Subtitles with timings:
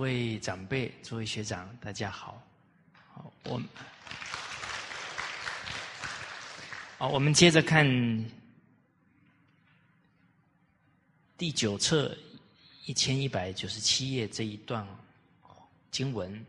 [0.00, 2.42] 各位长辈、诸位学长，大家好。
[3.12, 3.60] 好，我
[6.96, 7.84] 好，我们接着看
[11.36, 12.16] 第九册
[12.86, 14.88] 一千一百九十七页这一段
[15.90, 16.46] 经文。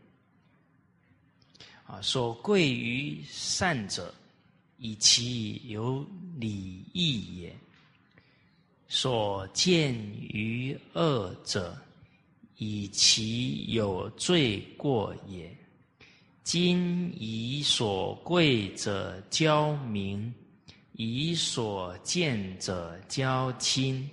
[1.86, 4.16] 啊，所贵于善者，
[4.78, 7.52] 以其有礼义也；
[8.88, 11.78] 所见于恶者，
[12.64, 15.52] 以其有罪过也。
[16.44, 20.32] 今以所贵者交明，
[20.92, 24.08] 以所见者交亲，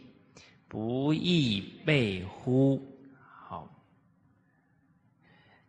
[0.66, 2.82] 不亦备乎？
[3.20, 3.70] 好，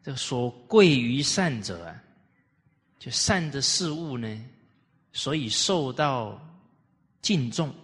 [0.02, 2.02] 这所贵于善者啊，
[2.98, 4.46] 就善的事物呢，
[5.12, 6.40] 所以受到
[7.22, 7.76] 敬重。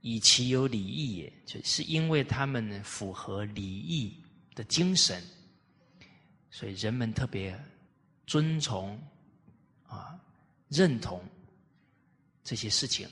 [0.00, 4.16] 以其有礼义也，就是因为他们符合礼义
[4.54, 5.22] 的精神，
[6.50, 7.58] 所以人们特别
[8.26, 9.00] 尊崇
[9.86, 10.18] 啊
[10.68, 11.22] 认同
[12.42, 13.08] 这些事情。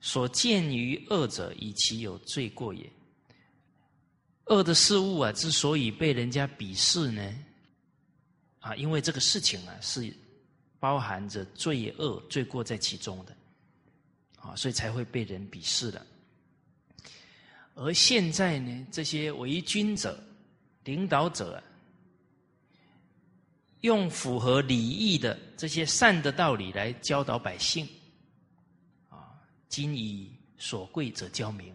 [0.00, 2.90] 所见于恶者，以其有罪过也。
[4.46, 7.34] 恶的事物啊，之所以被人家鄙视呢，
[8.58, 10.12] 啊，因为这个事情啊是
[10.80, 13.36] 包含着罪恶、 罪过在其中的。
[14.42, 16.04] 啊，所以才会被人鄙视的。
[17.74, 20.22] 而现在呢，这些为君者、
[20.84, 21.62] 领导者，
[23.80, 27.88] 用符合礼义的这些善的道理来教导百姓，
[29.08, 29.32] 啊，
[29.68, 31.74] 今以所贵者教明，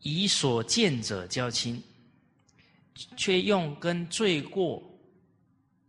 [0.00, 1.82] 以所见者教亲，
[3.16, 4.82] 却用跟罪过、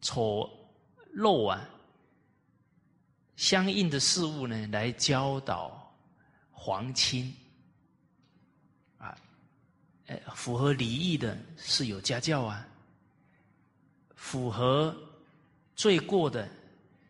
[0.02, 0.50] 丑
[1.14, 1.70] 陋啊。
[3.36, 5.94] 相应的事物呢，来教导
[6.52, 7.34] 皇亲。
[8.98, 9.18] 啊，
[10.08, 12.66] 呃，符合礼义的是有家教啊，
[14.16, 14.96] 符合
[15.76, 16.50] 罪过的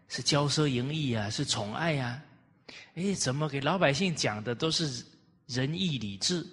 [0.08, 2.24] 是骄奢淫逸啊，是宠爱啊，
[2.96, 5.06] 哎，怎么给老百姓讲的都是
[5.46, 6.46] 仁义礼智，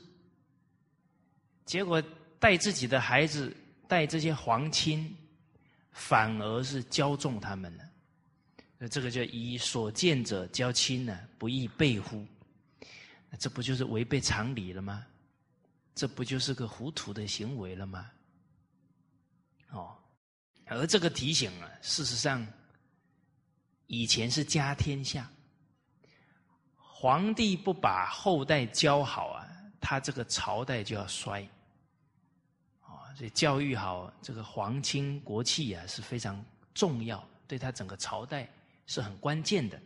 [1.65, 2.03] 结果
[2.39, 3.57] 带自己的孩子
[3.89, 5.17] 带这些皇亲，
[5.93, 7.85] 反而是骄纵他们了。
[8.85, 12.27] 那这个叫以所见者交亲呢，不亦备乎？
[13.39, 15.07] 这不就是违背常理了吗？
[15.95, 18.11] 这不就是个糊涂的行为了吗？
[19.71, 19.97] 哦，
[20.67, 22.45] 而这个提醒啊，事实上，
[23.87, 25.31] 以前是家天下，
[26.75, 29.47] 皇帝不把后代教好啊，
[29.81, 31.49] 他这个朝代就要衰。
[32.81, 36.45] 啊，所以教育好这个皇亲国戚啊是非常
[36.75, 38.53] 重要，对他整个朝代。
[38.87, 39.81] 是很关键的。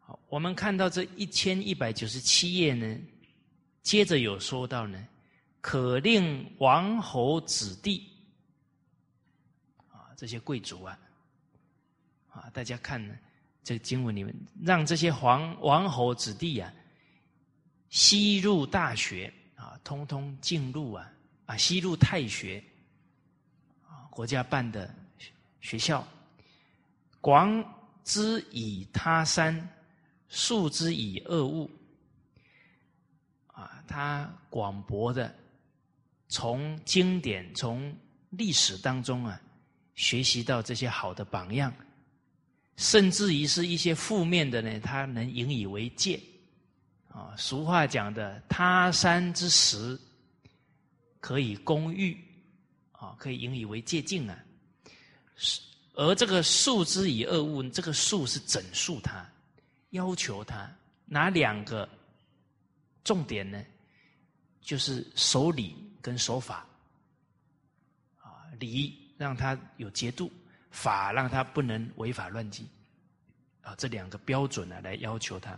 [0.00, 2.98] 好，我们看到这一千一百九十七页呢，
[3.82, 5.06] 接着有说到呢，
[5.60, 8.10] 可令王侯子弟
[9.88, 10.98] 啊，这些贵族啊，
[12.30, 13.14] 啊，大家看呢，
[13.62, 16.72] 这个经文里面，让这些皇王侯子弟啊，
[17.90, 21.12] 吸入大学啊，通通进入啊，
[21.44, 22.64] 啊，吸入太学
[23.86, 24.94] 啊，国家办的
[25.60, 26.06] 学校。
[27.20, 27.62] 广
[28.04, 29.68] 之以他山，
[30.28, 31.70] 树之以恶物。
[33.48, 35.34] 啊，他广博的
[36.28, 37.94] 从经典、从
[38.30, 39.40] 历史当中啊，
[39.94, 41.74] 学习到这些好的榜样，
[42.76, 46.20] 甚至于是一些负面的呢，他能引以为戒。
[47.08, 49.98] 啊，俗话讲的“他山之石，
[51.18, 52.16] 可以攻玉”，
[52.92, 54.38] 啊，可以引以为戒境啊。
[55.34, 55.60] 是。
[55.98, 59.28] 而这个数之以恶物，这个数是整数他，
[59.90, 60.70] 要求他
[61.04, 61.88] 哪两个
[63.02, 63.60] 重点呢？
[64.60, 66.64] 就是守礼跟守法，
[68.20, 70.30] 啊，礼让他有节度，
[70.70, 72.68] 法让他不能违法乱纪，
[73.62, 75.50] 啊，这两个标准呢来要求他。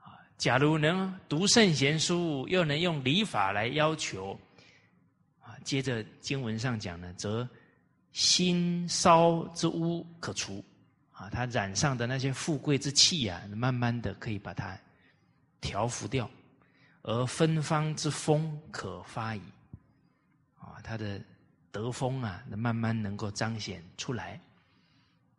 [0.00, 4.36] 啊，假如能读圣贤书，又能用礼法来要求，
[5.40, 7.48] 啊，接着经文上讲呢，则。
[8.18, 10.64] 心烧之污可除，
[11.12, 14.76] 啊，他染上的那些富贵之气啊，慢慢的可以把它
[15.60, 16.28] 调服掉，
[17.02, 19.42] 而芬芳之风可发矣，
[20.58, 21.22] 啊，他的
[21.70, 24.40] 德风啊，那慢慢能够彰显出来，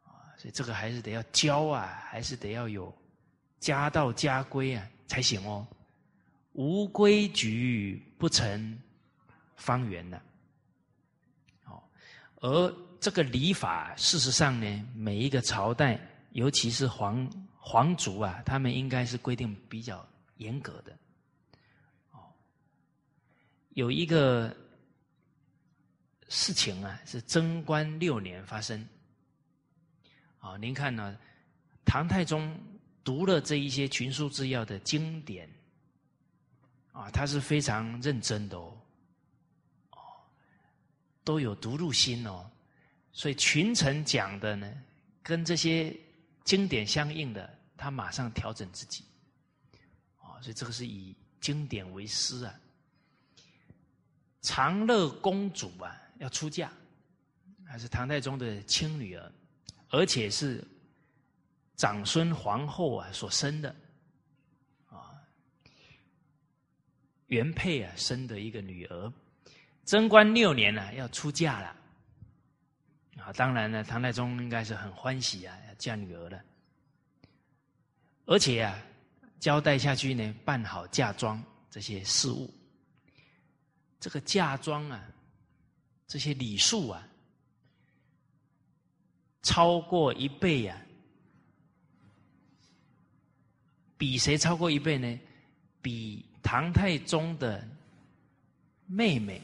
[0.06, 2.98] 啊，所以这个还是得要教啊，还是得要有
[3.60, 5.68] 家道家规啊才行哦，
[6.54, 8.82] 无规矩不成
[9.58, 10.22] 方圆的。
[12.42, 16.00] 而这个礼法，事实上呢，每一个朝代，
[16.32, 20.08] 尤其是皇皇族啊，他们应该是规定比较
[20.38, 20.98] 严格的。
[22.12, 22.20] 哦，
[23.70, 24.56] 有一个
[26.30, 28.88] 事情啊，是贞观六年发生。
[30.40, 31.18] 啊，您看呢，
[31.84, 32.58] 唐太宗
[33.04, 35.50] 读了这一些群书治要的经典，
[36.94, 38.79] 啊，他是非常认真的，哦，
[41.24, 42.50] 都有读入心哦，
[43.12, 44.84] 所以群臣讲的呢，
[45.22, 45.96] 跟这些
[46.44, 49.04] 经典相应的，他马上调整自己，
[50.18, 52.54] 啊，所以这个是以经典为师啊。
[54.42, 56.72] 长乐公主啊，要出嫁，
[57.66, 59.32] 还是唐太宗的亲女儿。
[59.92, 60.64] 而且是
[61.76, 63.76] 长孙皇后啊所生的，
[64.88, 65.20] 啊，
[67.26, 69.12] 原配啊生的一个女儿，
[69.90, 71.76] 贞观六年呢要出嫁了，
[73.18, 76.40] 啊，当然呢唐太宗应该是很欢喜啊要嫁女儿了，
[78.26, 78.80] 而且啊
[79.40, 82.54] 交代下去呢办好嫁妆这些事务，
[84.00, 85.04] 这个嫁妆啊
[86.06, 87.04] 这些礼数啊。
[89.42, 90.80] 超过一倍呀？
[93.98, 95.20] 比谁超过一倍呢？
[95.82, 97.68] 比唐太宗的
[98.86, 99.42] 妹妹，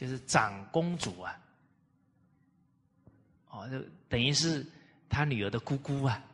[0.00, 1.38] 就是长公主啊。
[3.50, 4.66] 哦，就等于是
[5.10, 6.24] 他女儿的姑姑啊。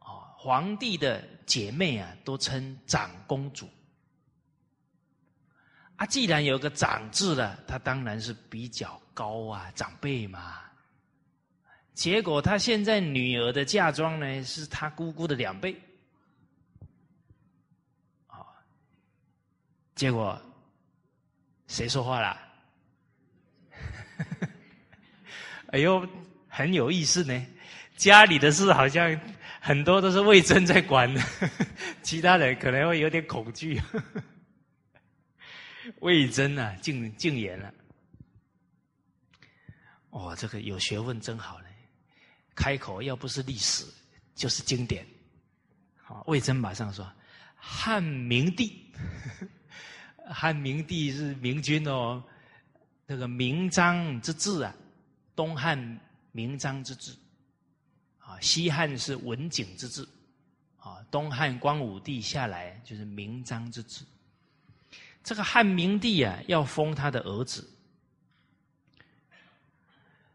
[0.00, 3.66] 哦，皇帝的姐妹啊，都称长公主。
[5.96, 10.60] 啊，既然有个长字了，他当然是比较高啊，长辈嘛。
[11.94, 15.80] 结果他现在女儿的嫁妆呢，是他姑姑的两倍，
[18.26, 18.44] 啊！
[19.94, 20.38] 结果
[21.68, 22.36] 谁说话啦？
[25.70, 26.04] 哎呦，
[26.48, 27.46] 很有意思呢。
[27.96, 29.20] 家里的事好像
[29.60, 31.12] 很多都是魏征在管，
[32.02, 33.80] 其他人可能会有点恐惧。
[36.00, 37.72] 魏征啊，禁禁言了。
[40.10, 41.66] 哦，这个有学问真好呢。
[42.54, 43.84] 开口要不是历史，
[44.34, 45.06] 就是经典。
[45.96, 47.10] 好，魏征马上说
[47.54, 48.90] ：“汉明帝，
[50.30, 52.22] 汉明帝是明君哦，
[53.06, 54.74] 那个明章之治啊，
[55.34, 55.78] 东汉
[56.32, 57.12] 明章之治，
[58.18, 60.06] 啊，西汉是文景之治，
[60.78, 64.04] 啊，东汉光武帝下来就是明章之治。
[65.24, 67.68] 这个汉明帝啊，要封他的儿子，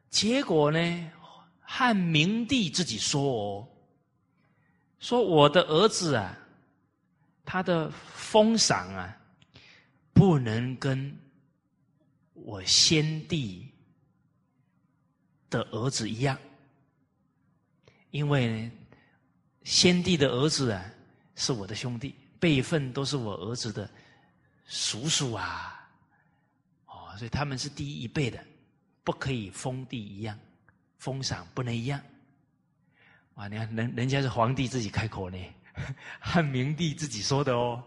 [0.10, 1.12] 结果呢？”
[1.66, 3.68] 汉明帝自己说：“哦，
[5.00, 6.38] 说我的儿子啊，
[7.44, 9.18] 他的封赏啊，
[10.13, 11.13] 不能跟
[12.34, 13.67] 我先帝
[15.50, 16.38] 的儿子一样，
[18.12, 18.72] 因为
[19.63, 20.86] 先帝的儿子啊
[21.36, 23.89] 是我的兄弟，辈分都是我儿子的
[24.65, 25.89] 叔叔啊，
[26.86, 28.43] 哦，所以他们是第一辈的，
[29.03, 30.39] 不可以封地一样。”
[31.03, 32.00] 封赏不能一样，
[33.36, 33.50] 啊！
[33.50, 35.38] 你看，人人家是皇帝自己开口呢，
[36.17, 37.84] 汉明帝自己说的哦，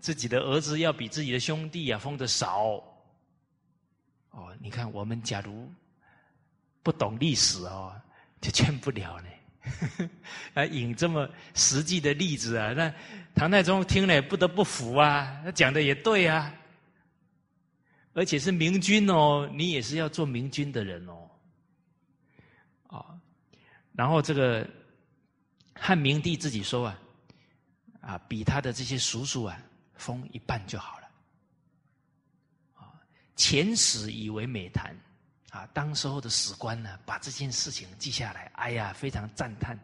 [0.00, 2.82] 自己的儿子要比自己的兄弟啊封的少。
[4.30, 5.70] 哦，你看我们假如
[6.82, 7.98] 不懂历史哦，
[8.40, 9.28] 就劝不了呢。
[10.54, 12.94] 啊，引这么实际的例子啊，那
[13.34, 16.54] 唐太宗听了也不得不服啊，他讲的也对啊，
[18.12, 21.28] 而且是明君哦，你也是要做明君的人哦。
[22.86, 23.18] 啊
[23.92, 24.68] 然后这个
[25.74, 26.98] 汉明帝自己说啊，
[28.02, 29.60] 啊，比他的这些叔叔啊
[29.96, 31.10] 封一半就好了，
[32.74, 32.92] 啊，
[33.34, 34.96] 前史以为美谈，
[35.50, 39.78] 啊，当时候的史官呢把这件事情记下来，哎呀，非常赞叹，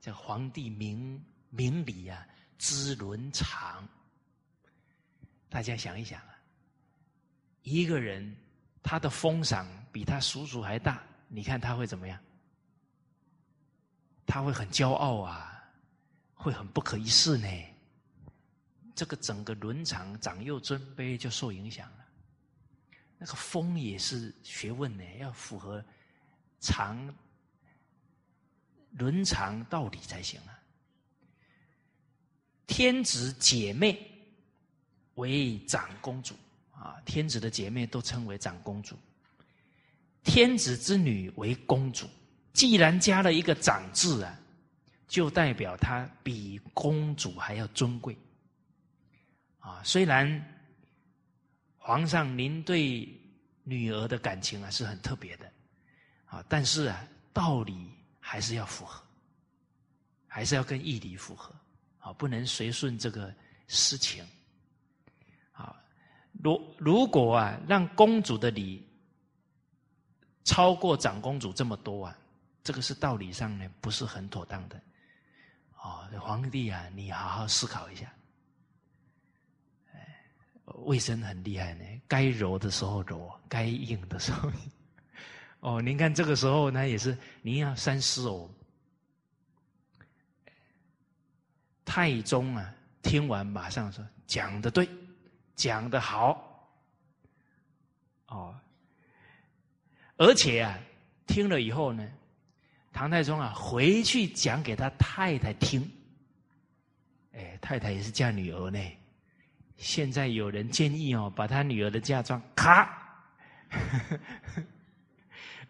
[0.00, 2.26] 这皇帝明明理啊，
[2.58, 3.86] 知伦常。
[5.48, 6.38] 大家想一想啊，
[7.62, 8.36] 一个人
[8.82, 12.18] 他的封赏比他叔叔还大，你看他会怎么样？
[14.26, 15.64] 他会很骄傲啊，
[16.34, 17.48] 会很不可一世呢。
[18.98, 22.04] 这个整个伦常长幼尊卑就受影响了。
[23.16, 25.84] 那个风也是学问呢，要符合
[26.58, 27.14] 常
[28.90, 30.58] 伦常道理才行啊。
[32.66, 34.04] 天子姐妹
[35.14, 36.34] 为长公主
[36.72, 38.96] 啊，天子的姐妹都称为长公主。
[40.24, 42.10] 天子之女为公主。
[42.52, 44.36] 既然加了一个“长”字啊，
[45.06, 48.18] 就代表她比公主还要尊贵
[49.68, 49.82] 啊。
[49.84, 50.42] 虽然
[51.76, 53.08] 皇上您对
[53.62, 55.50] 女儿的感情啊是很特别的
[56.26, 59.02] 啊，但是啊，道理还是要符合，
[60.26, 61.54] 还是要跟义理符合
[61.98, 63.32] 啊，不能随顺这个
[63.66, 64.24] 私情
[65.52, 65.74] 啊。
[66.42, 68.86] 如如果啊，让公主的礼
[70.44, 72.18] 超过长公主这么多啊，
[72.62, 74.80] 这个是道理上呢不是很妥当的。
[75.82, 78.12] 哦，皇帝啊，你好好思考一下。
[80.88, 84.50] 卫生很厉害呢，该柔的时候柔，该硬的时候。
[85.60, 88.48] 哦， 您看这个时候呢，也是您要三思哦。
[91.84, 94.88] 太宗啊，听完马上说：“讲的对，
[95.54, 96.42] 讲的好。”
[98.28, 98.58] 哦，
[100.16, 100.78] 而且啊，
[101.26, 102.08] 听了以后呢，
[102.94, 105.86] 唐太宗啊，回去讲给他太太听。
[107.34, 108.80] 哎，太太也是嫁女儿呢。
[109.78, 112.90] 现在有人建议哦，把他女儿的嫁妆咔。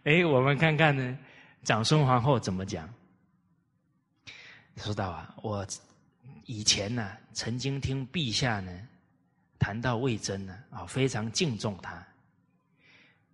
[0.04, 1.18] 哎，我们看看呢，
[1.62, 2.88] 长孙皇后怎么讲？
[4.76, 5.66] 说到啊，我
[6.46, 8.72] 以前呢，曾经听陛下呢
[9.58, 12.02] 谈到魏征呢，啊，非常敬重他，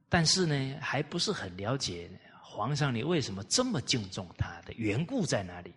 [0.08, 2.10] 但是呢，还不是很了解
[2.42, 5.72] 皇上你为什么这么敬重他的缘故在哪里？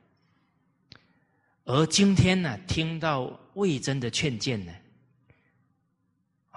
[1.66, 4.74] 而今天呢，听到魏征的劝谏呢，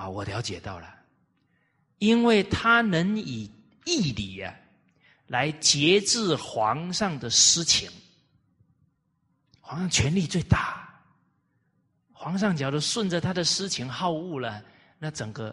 [0.00, 0.88] 啊，我了解到了，
[1.98, 3.50] 因为他能以。
[3.86, 4.54] 义理啊，
[5.26, 7.90] 来节制皇上的私情。
[9.58, 11.02] 皇上权力最大，
[12.12, 14.62] 皇上假如顺着他的私情好恶了，
[14.98, 15.52] 那整个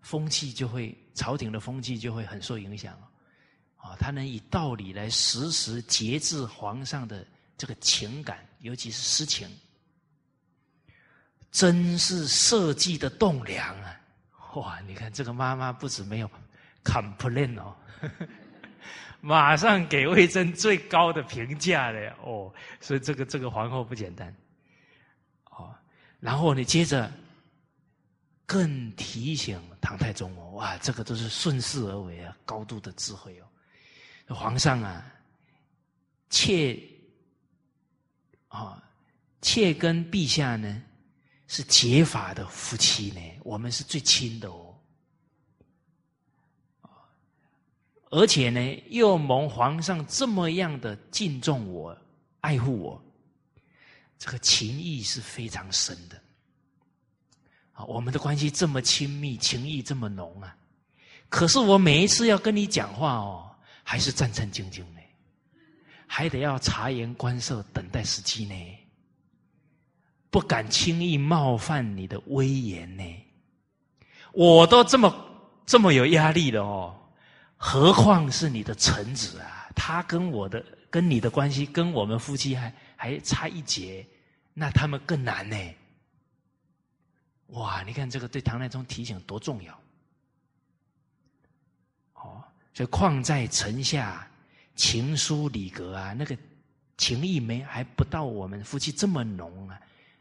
[0.00, 2.94] 风气就会，朝廷的风气就会很受影响
[3.76, 7.24] 啊，他能以道理来时时节制皇上的
[7.58, 9.46] 这个情感，尤其是私情，
[11.50, 14.00] 真是社稷的栋梁啊！
[14.54, 16.30] 哇，你看这个妈妈不止没有。
[16.82, 17.76] complain 哦，
[19.20, 24.34] 马上给魏征最高的评价了哦，所以这个这个皇后不简单
[25.50, 25.74] 哦。
[26.20, 27.12] 然后你接着
[28.46, 34.34] 更提醒唐太宗哦，哇，这个都是顺势而为啊，高度的智慧哦。
[34.34, 35.04] 皇上啊，
[36.30, 36.80] 妾
[38.48, 38.82] 啊，
[39.42, 40.82] 妾跟陛下呢
[41.52, 44.72] 是结法的夫妻呢，我们是最亲的哦。
[48.08, 51.96] 而且呢，又蒙皇上这么样的敬重我、
[52.40, 53.04] 爱护我，
[54.16, 56.22] 这个情谊是非常深的。
[57.72, 60.56] 啊，我们的关系这么亲密，情谊这么浓啊！
[61.28, 63.50] 可是我每一次要跟你讲话哦，
[63.82, 65.00] 还是战战兢兢呢，
[66.06, 68.54] 还得要察言观色，等待时机呢，
[70.30, 73.04] 不敢轻易冒犯你的威严呢。
[74.32, 75.12] 我都这么
[75.66, 76.96] 这么有压力了哦。
[77.56, 79.68] 何况是你的臣子啊？
[79.76, 84.06] 他跟我的、跟你的关系，跟我们夫妻还还差一截，
[84.54, 85.56] 那他们更难呢。
[87.48, 87.82] 哇！
[87.82, 89.74] 你看这个对唐太宗提醒多重要
[92.14, 92.44] 哦！
[92.72, 94.30] 所以况在臣下，
[94.76, 96.38] 情疏礼格啊，那个
[96.96, 99.80] 情谊没还不到我们夫妻这么浓啊，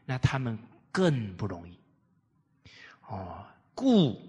[0.10, 0.58] 那他们
[0.92, 1.80] 更不容易
[3.10, 3.46] 哦。
[3.76, 4.20] 故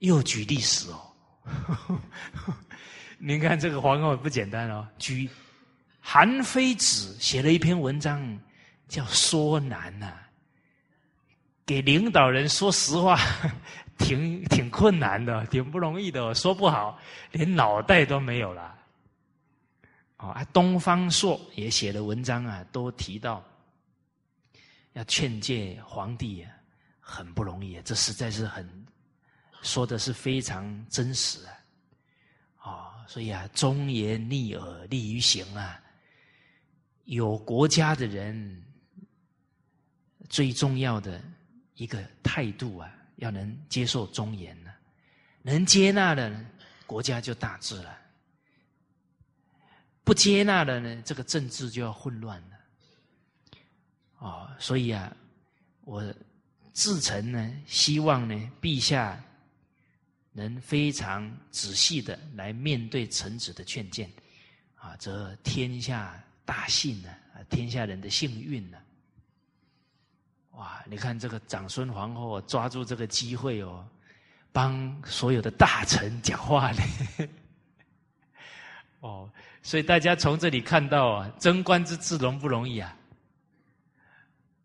[0.00, 1.98] 又举历史哦。
[3.16, 5.30] 您看这个皇后不简单哦，举
[5.98, 8.38] 韩非子写了一篇文章，
[8.86, 10.12] 叫《说难》呐，
[11.64, 13.18] 给领导人说实话，
[13.96, 16.98] 挺挺困难的，挺不容易的，说不好
[17.32, 18.76] 连脑袋都没有了。
[20.18, 23.42] 哦，啊，东方朔也写了文章啊，都提到
[25.00, 26.52] 要劝诫皇帝啊，
[27.00, 28.68] 很不容易，这实在是很。
[29.62, 35.80] 说的是非常真实啊，啊，所以啊，忠言逆耳利于行啊。
[37.04, 38.62] 有国家的人，
[40.28, 41.22] 最重要的
[41.74, 44.70] 一个态度啊，要能接受忠言呢，
[45.40, 46.44] 能接纳的，
[46.86, 47.90] 国家就大治了；
[50.04, 52.38] 不接纳的呢，这个政治就要混乱
[54.20, 54.48] 哦。
[54.58, 55.14] 所以啊，
[55.82, 56.02] 我
[56.72, 59.20] 自诚呢，希望呢，陛下。
[60.32, 64.08] 能非常仔细的来面对臣子的劝谏，
[64.76, 68.78] 啊，则天下大幸呢，啊，天下人的幸运呢。
[70.52, 73.84] 哇，你看这个长孙皇后抓住这个机会哦，
[74.52, 76.82] 帮所有的大臣讲话呢。
[79.00, 79.28] 哦，
[79.64, 82.96] 所以大家从这里看到啊，贞观之治容不容易啊？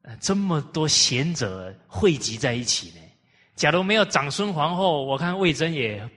[0.08, 3.02] 呃，这么多贤者汇集在一起呢。
[3.56, 6.08] 假如没有长孙皇后，我看魏征也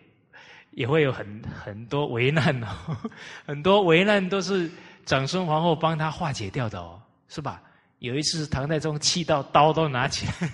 [0.72, 2.68] 也会有很很多危难哦，
[3.46, 4.70] 很多危难都是
[5.06, 7.62] 长孙皇后帮他化解掉的哦，是吧？
[8.00, 10.50] 有一次唐太宗气到刀都拿起来，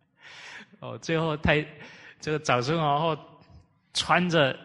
[0.80, 1.64] 哦，最后太
[2.20, 3.16] 这个长孙皇后
[3.94, 4.58] 穿着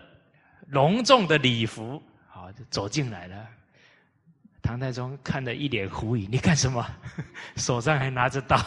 [0.70, 3.48] 隆重的礼服，好就走进来了。
[4.66, 6.84] 唐太宗看得一脸狐疑：“你干什么？
[7.56, 8.60] 手上还拿着刀，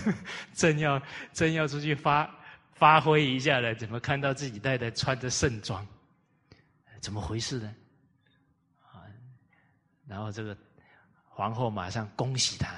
[0.54, 1.00] 正要
[1.34, 2.28] 正要出去发
[2.72, 5.86] 发挥一下了，怎么看到自己太太穿着盛装？
[7.02, 7.74] 怎么回事呢？”
[8.90, 9.04] 啊，
[10.08, 10.56] 然后这个
[11.28, 12.68] 皇后马上恭喜他，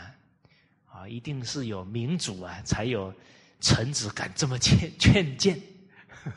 [0.93, 3.15] 啊，一定是有明主啊，才有
[3.61, 5.57] 臣子敢这么劝劝谏。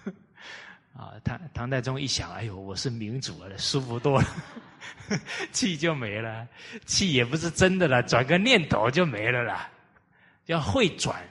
[0.94, 4.28] 啊，唐唐太宗一想，哎呦，我是明主了，舒服多了，
[5.52, 6.48] 气就没了，
[6.86, 9.70] 气也不是真的了，转个念头就没了啦。
[10.46, 11.24] 要会转，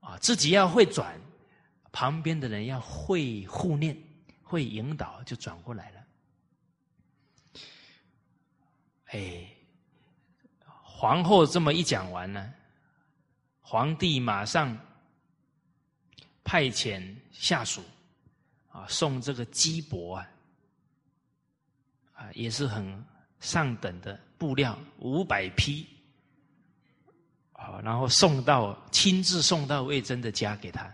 [0.00, 1.18] 啊，自己要会转，
[1.92, 3.96] 旁边的人要会护念，
[4.42, 6.00] 会引导，就转过来了。
[9.06, 9.48] 哎，
[10.64, 12.52] 皇后这么一讲完呢，
[13.60, 14.76] 皇帝马上
[16.44, 17.02] 派遣
[17.32, 17.82] 下属。
[18.68, 20.30] 啊，送这个鸡帛啊，
[22.16, 23.04] 啊，也是很
[23.38, 25.86] 上等的布料，五百匹，
[27.52, 30.92] 好，然后送到亲自送到魏征的家给他。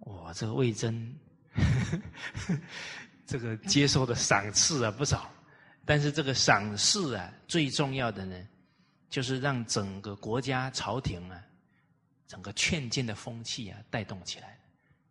[0.00, 1.14] 哇，这个魏征，
[3.26, 5.30] 这个接受的赏赐啊不少，
[5.84, 8.36] 但是这个赏赐啊，最重要的呢，
[9.08, 11.40] 就是让整个国家朝廷啊，
[12.26, 14.58] 整个劝谏的风气啊带动起来，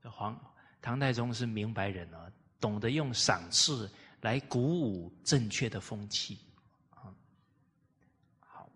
[0.03, 0.38] 这皇。
[0.82, 2.25] 唐太宗是明白人啊，
[2.60, 3.88] 懂得用赏赐
[4.21, 6.39] 来鼓舞正确的风气
[6.91, 7.13] 啊。
[8.39, 8.69] 好，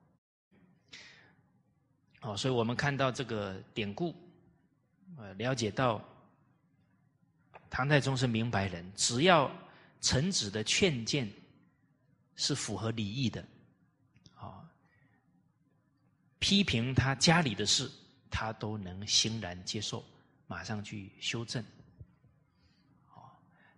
[2.20, 4.14] 好，所以我们看到这个典故，
[5.18, 6.04] 呃，了解到
[7.70, 9.52] 唐太宗是明白人，只要
[10.02, 11.30] 臣子的劝谏
[12.36, 13.46] 是符合礼义的，
[14.36, 14.70] 啊，
[16.40, 17.92] 批评他家里的事，
[18.30, 20.04] 他都能欣然接受，
[20.48, 21.64] 马上去修正。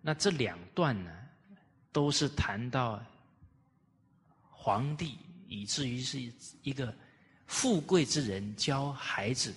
[0.00, 1.27] 那这两段呢，
[1.98, 3.04] 都是谈到
[4.52, 6.32] 皇帝，以至于是
[6.62, 6.94] 一个
[7.48, 9.52] 富贵之人教孩子，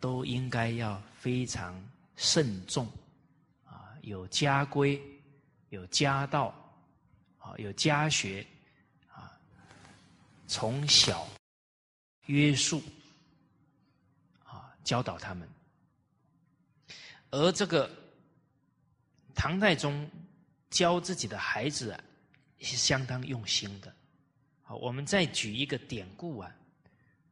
[0.00, 1.80] 都应该要非常
[2.16, 2.90] 慎重，
[3.64, 5.00] 啊，有家规，
[5.68, 6.52] 有家道，
[7.38, 8.44] 啊，有家学，
[9.06, 9.30] 啊，
[10.48, 11.24] 从小
[12.26, 12.82] 约束，
[14.42, 15.48] 啊，教导他们，
[17.30, 17.88] 而这个。
[19.32, 20.06] 唐太宗
[20.70, 22.00] 教自己的孩子啊，
[22.60, 23.92] 是相当用心的。
[24.62, 26.50] 好，我们再举一个典故啊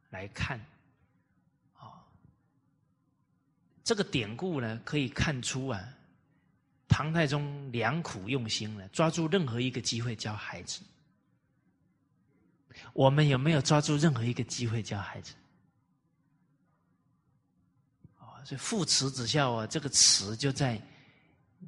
[0.09, 0.59] 来看。
[1.77, 2.05] 啊，
[3.83, 5.81] 这个典故呢，可以看出啊，
[6.89, 10.81] 唐太宗良苦用心了，抓住任何一个机会教孩子。
[12.93, 15.33] 我们有没有抓住任何一个机会教孩子？
[18.17, 20.81] 啊，所以父慈子孝啊，这个慈就在。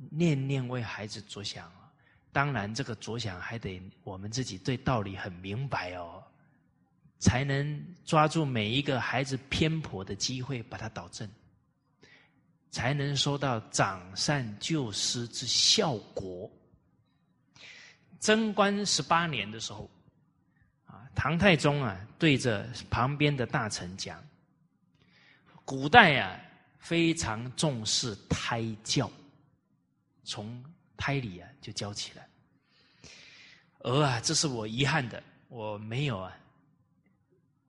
[0.10, 1.92] 念念为孩子着想啊，
[2.32, 6.24] 当然这个着想还得我们自己对道理很明白哦，
[7.20, 11.30] 才能抓住每一个孩子偏颇的机会，把它导正，
[12.72, 16.50] 才能收到长善救失之效果。
[18.20, 19.90] 贞观十八年的时候，
[20.86, 24.24] 啊，唐太宗啊，对着旁边的大臣讲，
[25.66, 26.40] 古代啊，
[26.80, 29.12] 非常重视胎教。
[30.24, 30.64] 从
[30.96, 32.28] 胎里啊就教起来，
[33.80, 36.38] 而啊，这是我遗憾的，我没有啊，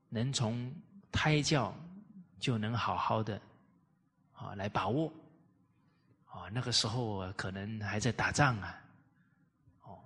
[0.08, 0.72] 能从
[1.10, 1.74] 胎教
[2.38, 3.40] 就能好好的
[4.34, 5.10] 啊来把握
[6.26, 8.82] 啊，那个时候我可能还在打仗啊，
[9.82, 9.98] 哦，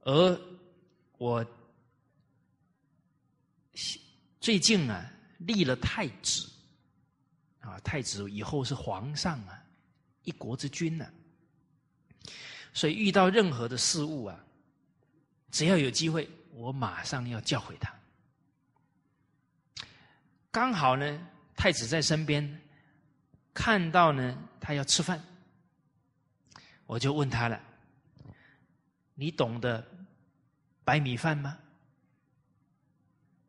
[0.00, 0.40] 而
[1.18, 1.46] 我
[4.40, 6.50] 最近啊立了太子
[7.60, 9.61] 啊，太子以后是皇上啊。
[10.24, 11.06] 一国之君呢，
[12.72, 14.38] 所以遇到任何的事物啊，
[15.50, 17.92] 只要有机会，我马上要教诲他。
[20.50, 22.60] 刚好呢，太子在身边，
[23.52, 25.22] 看到呢，他要吃饭，
[26.86, 27.60] 我就问他了
[29.14, 29.84] ：“你懂得
[30.84, 31.58] 白米饭吗？”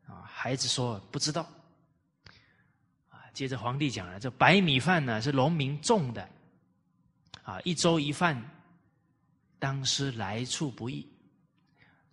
[0.08, 1.48] 啊，孩子说不知道。
[3.10, 6.28] 啊，接着皇帝讲了：“这白米饭呢，是农民种的。”
[7.44, 8.42] 啊，一粥一饭，
[9.58, 11.06] 当思来处不易。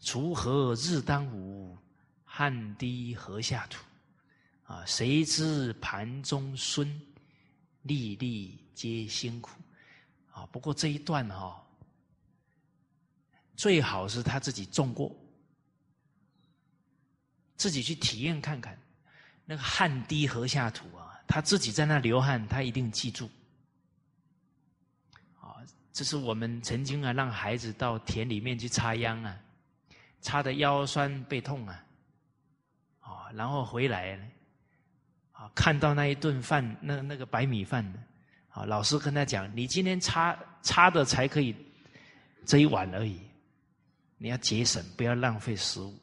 [0.01, 1.77] 锄禾日当午，
[2.23, 3.83] 汗滴禾下土。
[4.63, 7.01] 啊，谁知盘中孙，
[7.81, 9.51] 粒粒皆辛苦。
[10.31, 11.61] 啊，不过这一段哈，
[13.55, 15.13] 最好是他自己种过，
[17.57, 18.77] 自己去体验看看。
[19.45, 23.29] 那个汗滴禾下土啊，他自己在那流汗，他一定记住。
[25.93, 29.37] 这是我们曾经啊，让孩子到田里面去插秧啊，
[30.21, 31.83] 插的腰酸背痛啊，
[32.99, 34.17] 啊，然后回来，
[35.31, 37.85] 啊，看到那一顿饭，那那个白米饭，
[38.49, 41.55] 啊，老师跟他讲，你今天插插的才可以
[42.45, 43.19] 这一碗而已，
[44.17, 45.97] 你要节省，不要浪费食物。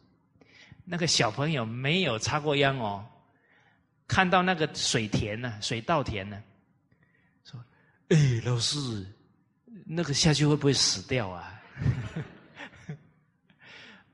[0.85, 3.07] 那个小朋友没有插过秧哦，
[4.07, 6.43] 看到那个水田呢，水稻田呢，
[7.45, 7.63] 说
[8.09, 9.07] ：“哎，老师，
[9.89, 11.55] 那个下去会不会死掉啊？”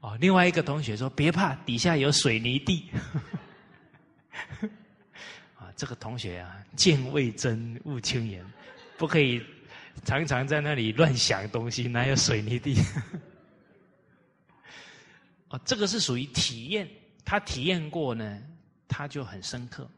[0.01, 2.91] 哦，另外一个同学说：“别怕，底下有水泥地。
[5.59, 8.45] ”啊，这个同学啊，见未真勿轻言，
[8.99, 9.43] 不可以
[10.05, 12.77] 常常在那里乱想东西，哪有水泥地？
[15.49, 16.87] 哦这个是属于体验，
[17.25, 18.43] 他体验过呢，
[18.87, 19.89] 他就很深刻。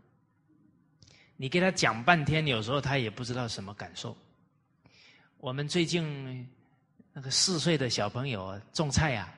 [1.37, 4.17] 你给他讲半天，有时候他也不知道什么感受。
[5.39, 6.49] 我们最近
[7.13, 9.29] 那个四岁的小朋友种菜呀，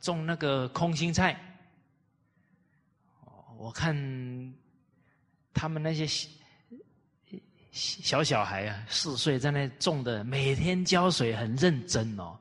[0.00, 1.38] 种那个空心菜，
[3.58, 3.94] 我看
[5.52, 6.06] 他们那些
[7.70, 12.36] 小小孩啊，四岁在那种的，每天浇水很认真哦。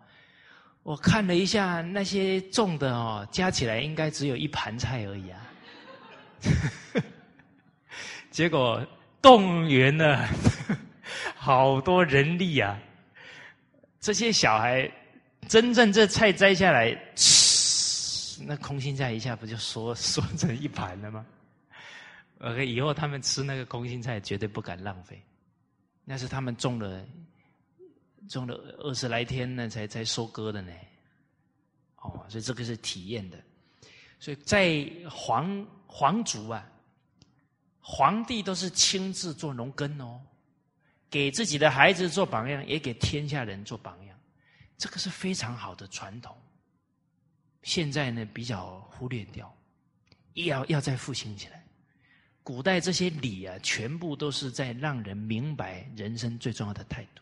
[0.84, 5.48] 我看了一下那些种的哦，加起来应该只有一盘菜而已啊。
[8.32, 8.84] 结果
[9.22, 10.28] 动员了
[11.44, 12.80] 好多人力啊，
[14.00, 14.90] 这些小孩
[15.48, 16.96] 真正这菜摘下来，
[18.46, 21.26] 那空心菜一下不就缩 缩成一盘了吗
[22.42, 25.20] ？OK，以后他们吃那个空心菜绝对不敢浪费，
[26.06, 27.04] 那是他们种了。
[28.30, 30.72] 种了二十来天呢，才才收割的呢。
[32.04, 33.38] 哦，所以这个是体验的。
[34.20, 36.64] 所以在皇皇族啊，
[37.80, 40.22] 皇帝都是亲自做农耕哦，
[41.12, 44.17] 给自己的孩子做榜样，也给天下人做榜样。
[44.78, 46.36] 这个是非常好的传统。
[47.62, 49.56] 现在呢，比较忽略掉，
[50.34, 51.63] 要要再复兴起来。
[52.41, 57.21] 古代这些礼啊，全部都是在让人明白人生最重要的态度。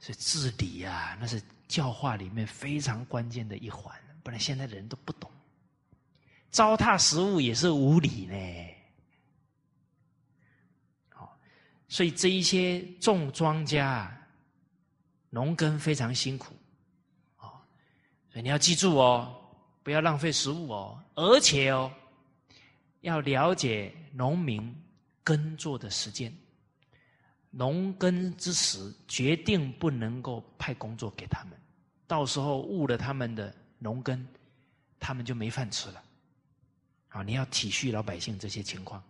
[0.00, 5.30] 所以治理啊，那是教化里面非常关键的一环，不然现在的人都不懂。
[6.50, 8.34] 糟蹋食物也是无理呢。
[11.10, 11.38] 好，
[11.88, 14.08] 所以这一些种庄稼、
[15.30, 16.54] 农耕非常辛苦，
[17.36, 17.62] 啊，
[18.30, 19.34] 所以你要记住哦，
[19.82, 21.92] 不要浪费食物哦，而且哦，
[23.02, 24.74] 要了解农民
[25.22, 26.32] 耕作的时间。
[27.50, 31.58] 农耕之时，决定不能够派工作给他们，
[32.06, 34.26] 到时候误了他们的农耕，
[34.98, 36.02] 他们就没饭吃了。
[37.08, 39.02] 啊，你要体恤老百姓这些情况。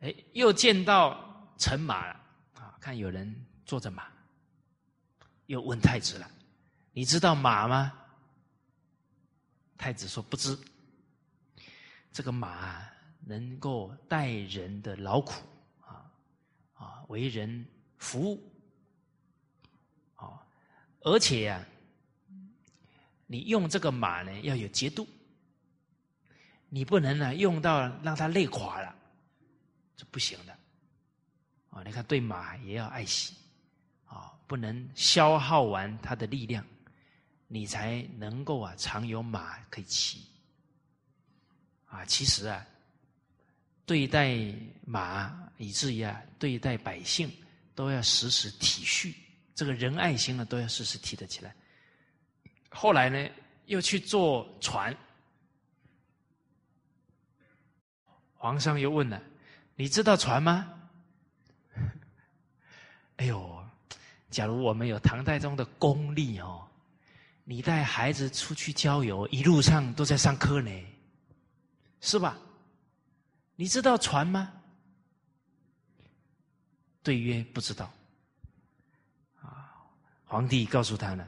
[0.00, 2.20] 哎，又见到乘马了
[2.54, 2.76] 啊！
[2.80, 4.08] 看有人坐着马，
[5.46, 6.30] 又问太子了
[6.92, 7.92] ：“你知道马吗？”
[9.76, 10.58] 太子说：“不知。”
[12.12, 12.84] 这个马
[13.20, 15.46] 能够带人的劳苦。
[15.80, 16.10] 啊
[16.74, 17.66] 啊，为人
[17.98, 18.52] 服务，
[20.16, 20.42] 啊，
[21.02, 21.62] 而且呀，
[23.26, 25.06] 你用这个马呢要有节度，
[26.70, 28.96] 你不能呢用到让它累垮了，
[30.00, 30.56] 是不行的。
[31.68, 33.34] 啊，你看对马也要爱惜，
[34.06, 36.64] 啊，不能消耗完它的力量，
[37.48, 40.24] 你才能够啊常有马可以骑。
[41.84, 42.66] 啊，其实啊。
[43.86, 44.36] 对待
[44.86, 47.28] 马，以至于啊，对待百姓，
[47.74, 49.12] 都要时时体恤，
[49.52, 51.52] 这个仁爱心呢，都要时时提得起来。
[52.68, 53.28] 后来呢，
[53.66, 54.96] 又去坐船。
[58.36, 59.20] 皇上又问了
[59.80, 60.70] ：“你知道船吗？”
[63.16, 63.64] 哎呦，
[64.28, 66.68] 假如我们有唐太宗的功力哦，
[67.44, 70.70] 你带孩子出去郊游，一路上都在上课呢，
[72.02, 72.36] 是吧？
[73.56, 74.52] 你知道船吗？
[77.02, 77.90] 对曰不知道。
[79.40, 79.72] 啊，
[80.26, 81.26] 皇帝告诉他呢，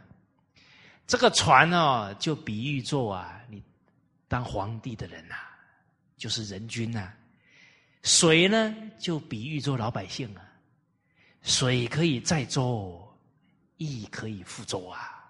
[1.06, 3.62] 这个船哦，就比喻作啊，你
[4.28, 5.36] 当皇帝的人呐，
[6.18, 7.10] 就是人君呐。
[8.02, 10.42] 水呢，就比喻作老百姓啊。
[11.42, 13.12] 水可以载舟，
[13.76, 15.24] 亦可以覆舟啊。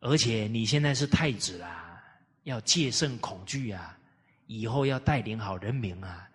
[0.00, 2.02] 而且你现在是太子啊，
[2.44, 3.96] 要戒慎恐惧啊。
[4.46, 6.28] 以后要带领好人民啊！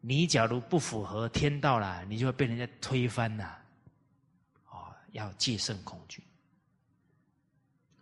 [0.00, 3.54] 你假如不符合天道了，你就会被人家推翻呐！
[4.70, 6.20] 哦，要戒慎恐惧。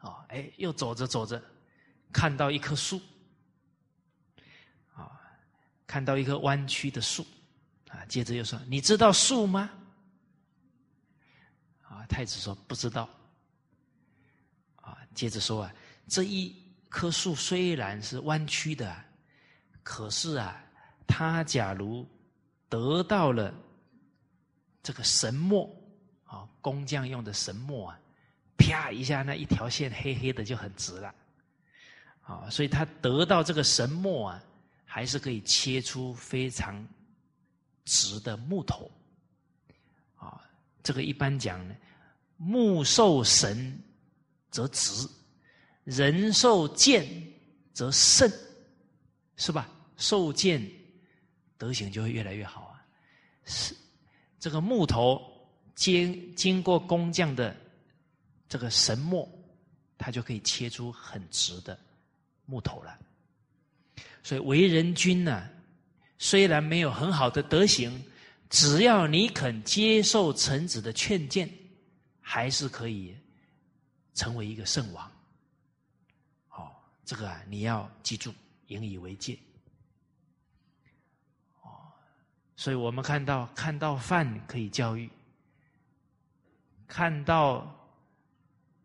[0.01, 1.43] 哦，哎，又走着走着，
[2.11, 2.99] 看到一棵树，
[5.89, 7.27] 看到一棵弯曲的树，
[7.89, 9.69] 啊，接着又说：“你知道树吗？”
[11.83, 13.09] 啊，太子说：“不知道。”
[14.77, 15.75] 啊，接着说啊，
[16.07, 16.55] 这一
[16.89, 18.97] 棵树虽然是弯曲的，
[19.83, 20.63] 可是啊，
[21.07, 22.07] 它假如
[22.69, 23.53] 得到了
[24.83, 25.69] 这个神墨
[26.25, 27.99] 啊，工匠用的神墨啊。
[28.61, 31.15] 啪一下，那一条线黑黑的就很直了，
[32.23, 34.43] 啊，所以他得到这个神墨啊，
[34.91, 36.83] 还是可以切出非常
[37.85, 38.91] 直的木头，
[40.17, 40.43] 啊，
[40.83, 41.77] 这个一般讲呢，
[42.39, 43.79] 木受神
[44.51, 45.07] 则直，
[45.85, 47.07] 人受剑
[47.75, 48.33] 则胜，
[49.37, 49.69] 是吧？
[49.99, 50.67] 受剑
[51.59, 52.83] 德行就会越来越好啊。
[53.45, 53.77] 是
[54.41, 55.21] 这个木头
[55.75, 57.55] 经经过工匠的。
[58.51, 59.29] 这个神墨，
[59.99, 61.79] 它就可以切出很直的
[62.47, 62.99] 木头了。
[64.29, 65.49] 所以为人君呢，
[66.19, 67.91] 虽然没有很好的德行，
[68.51, 71.49] 只要你肯接受臣子的劝谏，
[72.21, 73.17] 还是可以
[74.13, 75.11] 成为一个圣王。
[76.51, 76.71] 哦，
[77.07, 78.35] 这个啊，你要记住，
[78.67, 79.39] 引以为戒。
[81.63, 81.89] 哦，
[82.55, 85.09] 所以我们看到看到饭可以教育，
[86.87, 87.75] 看到。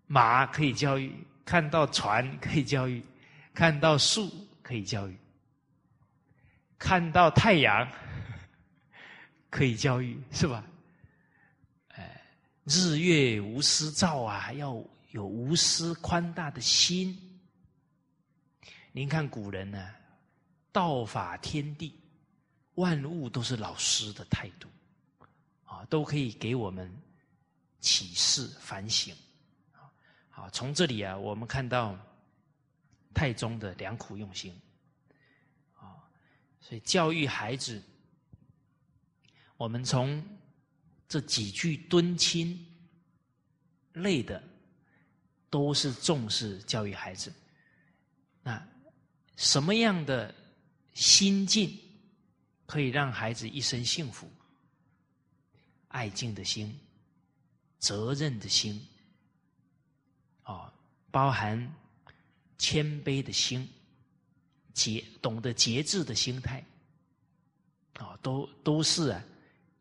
[0.05, 1.11] 马可以教育，
[1.43, 3.03] 看到船可以教育，
[3.53, 4.29] 看到树
[4.61, 5.17] 可以教育，
[6.83, 7.89] 看到太阳
[9.49, 10.65] 可以教育，是吧？
[11.95, 12.21] 哎，
[12.65, 17.17] 日月无私照啊，要有无私宽大的心。
[18.91, 19.95] 您看古人呢，
[20.73, 21.97] 道法天地，
[22.75, 24.67] 万物都是老师的态度，
[25.63, 26.93] 啊，都可以给我们
[27.79, 29.15] 启示反省。
[30.29, 31.97] 好，从这里啊，我们看到
[33.13, 34.53] 太宗的良苦用心，
[36.65, 37.83] 所以教育孩子，
[39.57, 40.25] 我们从
[41.09, 42.65] 这几句敦亲
[43.91, 44.41] 类的，
[45.49, 47.33] 都是重视教育孩子。
[48.41, 48.65] 那
[49.35, 50.33] 什么样的
[50.93, 51.77] 心境
[52.65, 54.31] 可以让孩子一生幸福？
[55.89, 56.73] 爱敬的心，
[57.77, 58.81] 责任的心。
[60.43, 60.73] 啊，
[61.11, 61.75] 包含
[62.57, 63.69] 谦卑的心，
[64.73, 66.63] 节懂得节制的心态，
[67.99, 69.23] 啊，都都是啊，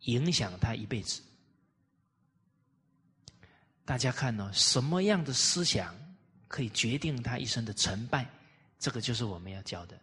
[0.03, 1.23] 影响他一辈子。
[3.85, 5.95] 大家看呢，什么样的思想
[6.47, 8.29] 可以决定他一生的成败？
[8.79, 9.99] 这个就是我们要教的。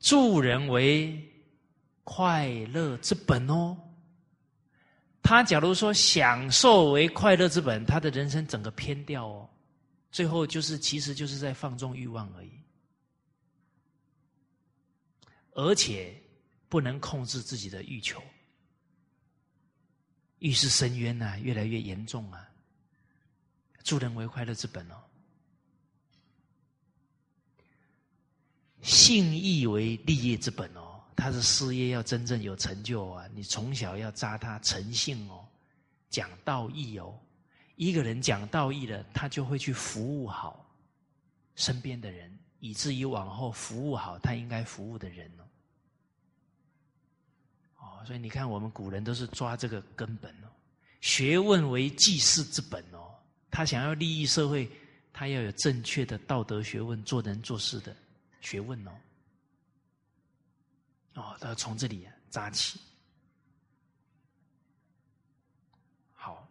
[0.00, 1.22] 助人为
[2.02, 3.76] 快乐之本哦。
[5.22, 9.48] 他假如说享受为快乐之本，他的人生整个偏掉哦，
[10.12, 12.52] 最后就是其实就是在放纵欲望而已，
[15.52, 16.22] 而且
[16.68, 18.22] 不能控制自己的欲求，
[20.38, 22.46] 欲是深渊呐，越来越严重啊！
[23.82, 25.02] 助人为快乐之本哦，
[28.82, 31.02] 信义为立业之本哦。
[31.14, 33.28] 他的事业要真正有成就啊！
[33.34, 35.46] 你从小要扎他诚信哦，
[36.10, 37.18] 讲道义哦。
[37.82, 40.64] 一个人讲道义了，他就会去服务好
[41.56, 45.42] 身边的人，以至于往后服务好他应该服务的人哦。
[47.78, 50.48] 哦，所以你看，我们古人都是抓这个根本哦。
[51.00, 53.12] 学问为济世之本哦，
[53.50, 54.70] 他想要利益社会，
[55.12, 57.96] 他要有正确的道德学问，做人做事的
[58.40, 58.92] 学问哦。
[61.14, 62.78] 哦，都要从这里扎起。
[66.14, 66.48] 好，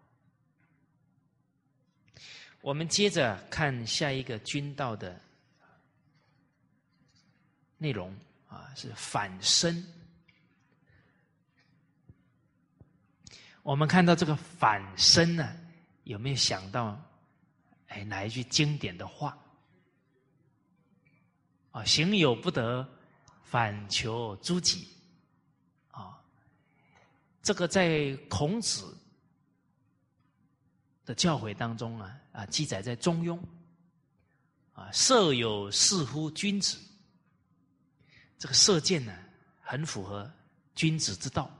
[2.61, 5.19] 我们接着看下一个君道的
[7.77, 8.15] 内容
[8.47, 9.83] 啊，是反身。
[13.63, 15.57] 我们看到这个反身呢，
[16.03, 16.99] 有没有想到
[17.87, 19.37] 哎哪一句经典的话？
[21.71, 22.87] 啊，行有不得。
[23.43, 24.87] 反求诸己，
[25.89, 26.17] 啊，
[27.43, 28.97] 这个在孔子
[31.03, 33.37] 的教诲当中啊啊记载在《中庸》，
[34.73, 36.77] 啊，射有似乎君子，
[38.37, 39.13] 这个射箭呢
[39.59, 40.31] 很符合
[40.73, 41.51] 君子之道，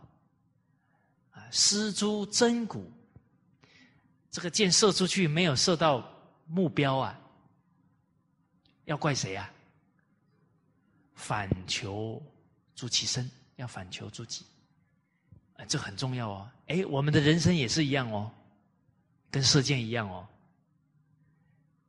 [1.32, 2.90] 啊，失诸真骨，
[4.30, 6.04] 这个箭射出去没有射到
[6.48, 7.20] 目标啊，
[8.86, 9.52] 要怪谁啊？
[11.14, 12.22] 反求
[12.74, 14.44] 诸其身，要反求诸己，
[15.58, 16.50] 啊，这很重要哦。
[16.68, 18.32] 哎，我们的人生也是一样哦，
[19.30, 20.28] 跟射箭一样哦。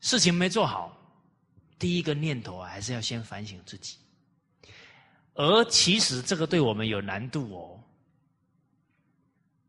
[0.02, 0.94] 事情没做好，
[1.78, 3.96] 第一个念头还是要先反省自己。
[5.34, 7.80] 而其实这个对我们有难度哦，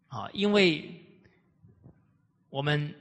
[0.07, 0.83] 啊，因为
[2.49, 2.93] 我们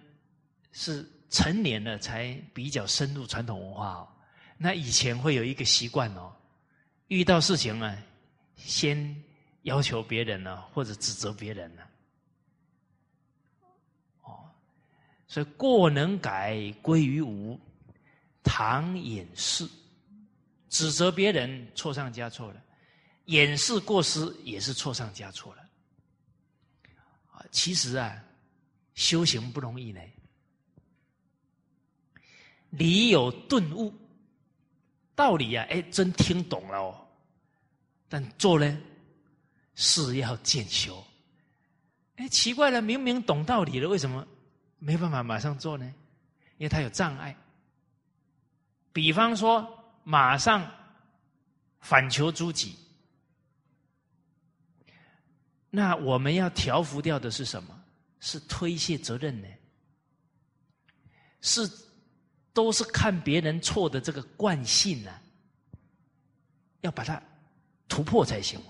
[0.70, 4.08] 是成年了才比较深入传统文化哦。
[4.58, 6.32] 那以前会有一个习惯哦，
[7.08, 8.00] 遇到事情呢，
[8.56, 9.22] 先
[9.62, 11.82] 要求别人呢，或者指责别人呢。
[15.32, 17.58] 所以过能改归于无，
[18.42, 19.66] 唐掩饰。
[20.68, 22.62] 指责别人错上加错了，
[23.24, 25.62] 掩饰过失也是错上加错了。
[27.30, 28.22] 啊，其实啊，
[28.92, 30.02] 修行不容易呢。
[32.68, 33.90] 理有顿悟，
[35.14, 37.06] 道理啊，哎，真听懂了哦。
[38.06, 38.78] 但做呢，
[39.74, 41.02] 事要渐修。
[42.16, 44.26] 哎，奇怪了，明明懂道理了，为什么
[44.84, 45.84] 没办法马上做呢？
[46.58, 47.36] 因为他有障碍。
[48.92, 49.78] 比方说。
[50.04, 50.68] 马上
[51.78, 52.76] 反求诸己，
[55.70, 57.84] 那我们要调服掉的是什么？
[58.18, 59.46] 是推卸责任呢？
[61.40, 61.70] 是
[62.52, 65.20] 都是看别人错的这个惯性呢？
[66.80, 67.22] 要把它
[67.86, 68.60] 突破才行。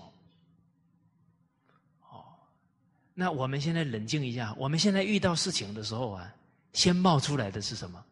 [3.13, 6.33] 那我们现在冷静一下，我们现在遇到事情的时候啊，
[6.73, 8.03] 先冒出来的是什么？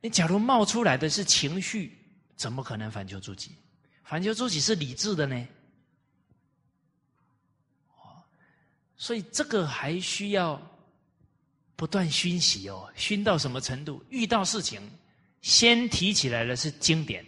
[0.00, 1.96] 你假如冒出来的是情绪，
[2.36, 3.52] 怎么可能反求诸己？
[4.04, 5.48] 反求诸己是理智的呢？
[7.96, 8.22] 哦，
[8.96, 10.60] 所以这个还需要
[11.74, 14.04] 不断熏习哦，熏到什么程度？
[14.08, 14.80] 遇到事情，
[15.42, 17.26] 先提起来的是经典，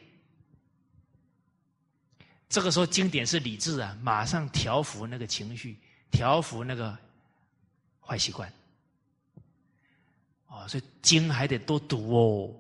[2.51, 5.79] 这个时候经典是理智啊，马上调服那个情绪，
[6.11, 6.99] 调服那个
[8.05, 8.53] 坏习惯。
[10.49, 12.53] 哦，所以经还得多读哦。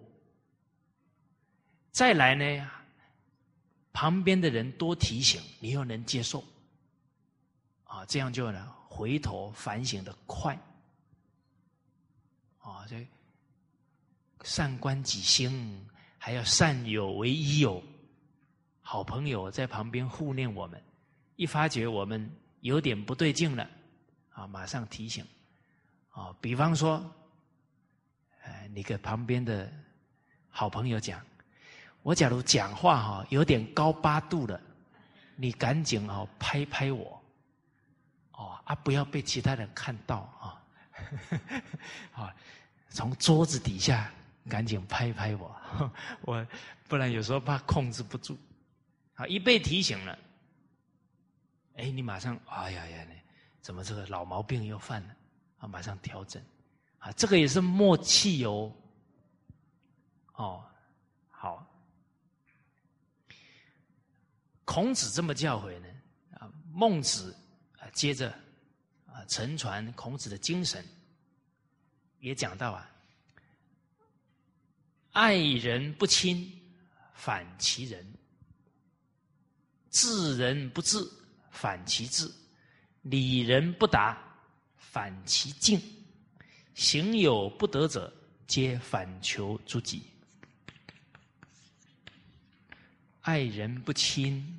[1.90, 2.70] 再来呢，
[3.92, 6.44] 旁边的人多提醒，你又能接受，
[7.82, 10.56] 啊，这样就呢回头反省的快，
[12.60, 13.04] 啊，这
[14.44, 15.84] 善观己心，
[16.16, 17.82] 还要善友为益友，
[18.90, 20.82] 好朋友在旁边护念我们，
[21.36, 22.28] 一发觉我们
[22.60, 23.64] 有点不对劲了，
[24.32, 25.24] 啊，马上提醒，
[26.10, 27.00] 啊，比方说，
[28.42, 29.72] 哎，你跟旁边的
[30.48, 31.24] 好朋友讲。
[32.02, 34.60] 我假如讲话哈有点高八度了，
[35.36, 37.22] 你赶紧哦拍拍我，
[38.32, 42.34] 哦啊不要被其他人看到 啊，啊
[42.88, 44.10] 从桌子底下
[44.48, 45.56] 赶紧拍拍我，
[46.26, 46.44] 我
[46.88, 48.36] 不然有时候怕控制不住，
[49.20, 50.18] 啊一被提醒了，
[51.76, 53.06] 哎你马上哎呀呀
[53.60, 55.14] 怎么这个老毛病又犯了
[55.58, 56.42] 啊马上调整，
[56.98, 58.72] 啊这个也是默契哦，
[60.36, 60.64] 哦
[61.28, 61.66] 好。
[64.64, 65.88] 孔子这么教诲呢？
[66.38, 67.36] 啊，孟子
[67.78, 68.30] 啊，接着
[69.06, 70.82] 啊，承传孔子的精神，
[72.20, 72.90] 也讲到啊，
[75.12, 76.50] 爱人不亲，
[77.12, 78.02] 反其仁；
[79.90, 80.98] 治人不治，
[81.50, 82.30] 反其治；
[83.02, 84.16] 礼人不达，
[84.76, 85.78] 反其敬；
[86.74, 88.12] 行有不得者，
[88.46, 90.02] 皆反求诸己。
[93.22, 94.56] 爱人不亲。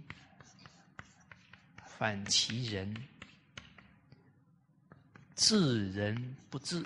[1.97, 2.95] 反其人，
[5.36, 6.84] 治人不治；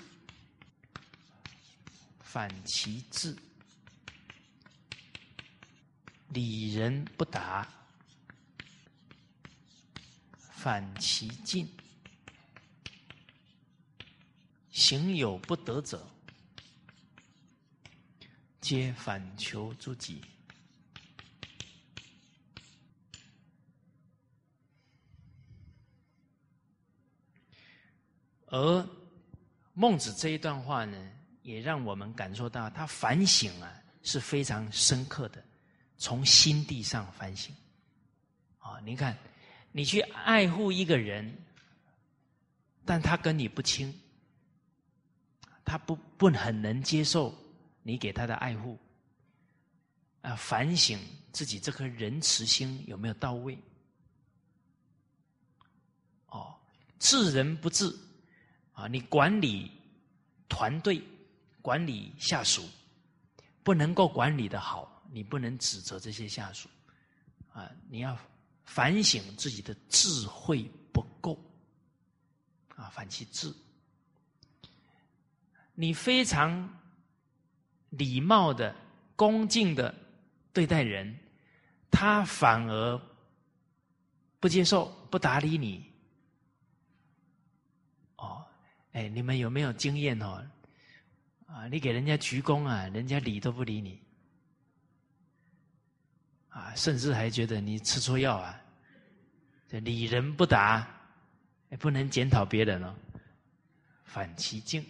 [2.20, 3.34] 反其治，
[6.28, 7.66] 理人不达；
[10.66, 11.68] 反其境，
[14.72, 16.04] 行有不得者，
[18.60, 20.20] 皆反求诸己。
[28.46, 28.88] 而
[29.72, 31.12] 孟子这一段话呢，
[31.42, 35.40] 也让我们感受到他反省啊是非常深刻的，
[35.96, 37.54] 从心地上反省。
[38.58, 39.16] 啊，你看，
[39.76, 41.36] 你去爱护一个人，
[42.86, 43.92] 但他跟你不亲，
[45.66, 47.34] 他不不很能接受
[47.82, 48.78] 你给他的爱护，
[50.22, 50.98] 啊，反省
[51.30, 53.58] 自己这颗仁慈心有没有到位？
[56.28, 56.56] 哦，
[56.98, 57.94] 治人不治。
[58.72, 59.70] 啊，你管理
[60.48, 61.02] 团队、
[61.60, 62.66] 管理下属，
[63.62, 66.66] 不能够管理的好，你不能指责这些下属。
[67.52, 68.18] 啊，你要
[68.66, 71.42] 反省自己的智慧不够。
[72.76, 73.50] 啊，反其智。
[75.74, 76.78] 你非常
[77.90, 78.76] 礼貌的、
[79.14, 79.94] 恭敬的
[80.52, 81.18] 对待人，
[81.90, 83.00] 他反而
[84.40, 85.90] 不接受、不搭理你。
[88.16, 88.44] 哦，
[88.92, 90.46] 哎，你们有没有经验哦？
[91.46, 94.02] 啊，你给人家鞠躬啊，人家理都不理你，
[96.56, 98.58] 啊，甚至还觉得你吃错药啊，
[99.68, 100.88] 这理人不答，
[101.68, 102.94] 也不能检讨别人哦，
[104.04, 104.82] 反其境，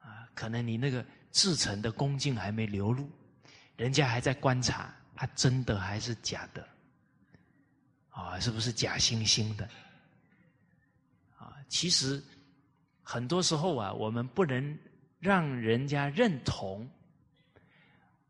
[0.00, 3.08] 啊，可能你那个至诚的恭敬还没流露，
[3.76, 6.68] 人家还在观察，他真的还是假的，
[8.10, 9.64] 啊，是不是假惺惺的？
[11.38, 12.22] 啊，其实
[13.02, 14.78] 很多时候啊，我们不能。
[15.20, 16.86] 让人家认同，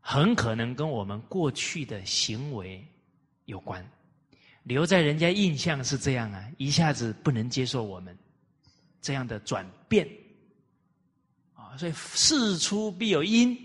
[0.07, 2.87] 很可能跟我们过去的行为
[3.45, 3.83] 有关，
[4.61, 8.15] 留在人家印象是这样啊，一下子不能接受我们
[9.01, 10.07] 这样的转变
[11.55, 13.57] 啊，所以事出必有因，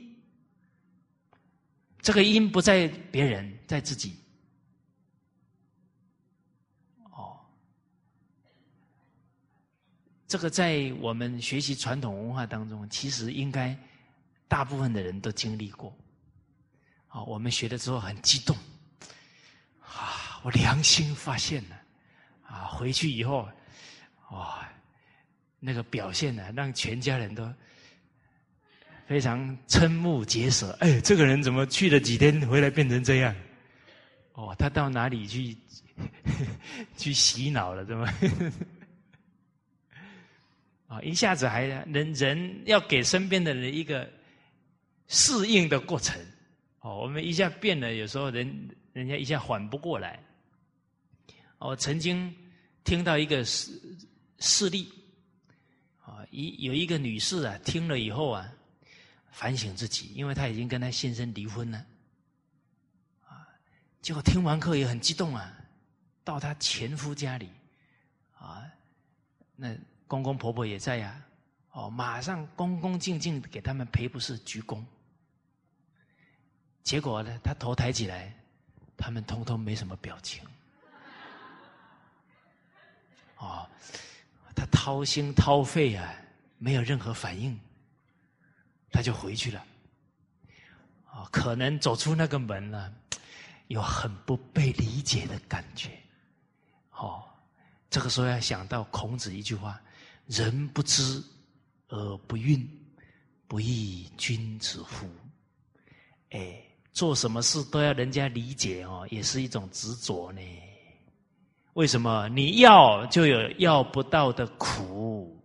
[2.01, 4.14] 这个因不在别人，在自己。
[7.12, 7.38] 哦
[10.26, 13.78] 这个在我们学习传统文化当中，其实应该
[14.49, 15.95] 大部分的人都经历过。
[17.11, 18.56] 啊，我们学了之后很激动，
[19.82, 21.78] 啊，我良心发现了，
[22.46, 23.48] 啊，回去以后，
[24.30, 24.66] 哇，
[25.58, 27.52] 那个表现呢，让全家人都
[29.08, 30.70] 非常瞠目结舌。
[30.80, 33.34] 哎，这个人怎么去了几天回来变成这样？
[34.34, 35.58] 哦，他到哪里去
[36.96, 37.84] 去洗脑了？
[37.84, 38.08] 怎么？
[40.86, 44.08] 啊，一下子还人人要给身边的人一个
[45.08, 46.16] 适应的过程。
[46.81, 50.22] 哦，我们一下变了，有时候人人家一下缓不过来。
[51.59, 52.35] 我曾经
[52.85, 53.70] 听到一个事
[54.39, 54.93] 事例，
[56.03, 58.51] 啊，一有一个女士啊，听了以后啊，
[59.31, 61.85] 反省自己，因为她已经跟她先生离婚了，
[63.26, 63.49] 啊，
[64.03, 65.55] 结果听完课也很激动啊，
[66.24, 67.49] 到她前夫家里，
[68.39, 68.64] 啊，
[69.57, 69.74] 那。
[70.11, 71.22] 公公婆婆也在呀，
[71.70, 74.85] 哦，马上恭恭敬敬给他们赔不是鞠躬。
[76.91, 78.34] 结果呢，他头抬起来，
[78.97, 80.43] 他们通通没什么表情。
[83.36, 83.64] 哦，
[84.57, 86.12] 他掏心掏肺啊，
[86.59, 87.57] 没有任何反应，
[88.91, 89.64] 他就回去了。
[91.12, 92.93] 哦，可能走出那个门了，
[93.68, 95.97] 有很不被理解的感觉。
[96.91, 97.22] 哦，
[97.88, 99.80] 这个时候要想到孔子一句话。
[100.26, 101.22] 人不知
[101.86, 102.66] 而不愠，
[103.47, 105.09] 不亦君子乎？
[106.30, 106.61] 哎，
[106.93, 110.41] 做什么事都要人家理解哦，也是一种执着呢。
[111.74, 112.28] 为什么？
[112.30, 115.41] 你要就有要不到的苦，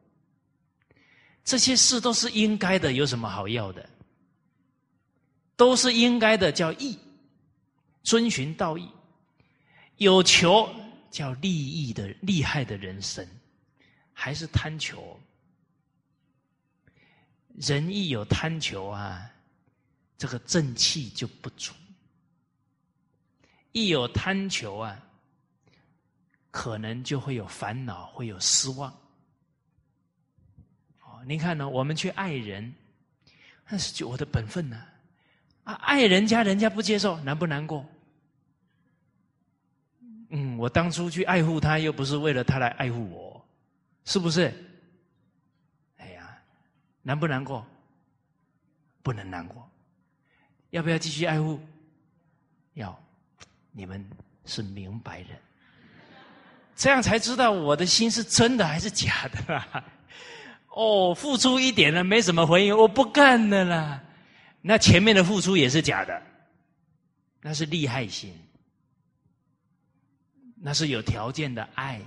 [1.44, 3.88] 这些事都是应该的，有什么好要的？
[5.56, 6.98] 都是应该的，叫义，
[8.04, 8.90] 遵循道义，
[9.98, 10.68] 有求
[11.12, 13.26] 叫利益的厉害的人生。
[14.18, 15.20] 还是贪求，
[17.56, 19.30] 人一有贪求啊，
[20.18, 21.74] 这个正气就不足；
[23.72, 24.98] 一有贪求啊，
[26.52, 28.90] 可能就会有烦恼，会有失望。
[31.02, 31.68] 哦，您看呢？
[31.68, 32.74] 我们去爱人，
[33.68, 34.82] 那是就我的本分呢。
[35.64, 37.86] 啊，爱人家人家不接受，难不难过？
[40.30, 43.46] 嗯，我当初去爱护他，又不是为了他来爱护我。
[44.06, 44.54] 是不是？
[45.98, 46.38] 哎呀，
[47.02, 47.66] 难不难过？
[49.02, 49.65] 不能难过。
[50.76, 51.58] 要不要继续爱护？
[52.74, 52.94] 要。
[53.72, 54.06] 你们
[54.46, 55.30] 是明白人，
[56.76, 59.84] 这样才知道我的心是真的还是假的啦。
[60.76, 64.04] 哦，付出一点了，没什么回应，我不干了啦。
[64.62, 66.22] 那前面的付出也是假的，
[67.42, 68.34] 那是利害心，
[70.56, 72.02] 那是有条件的爱，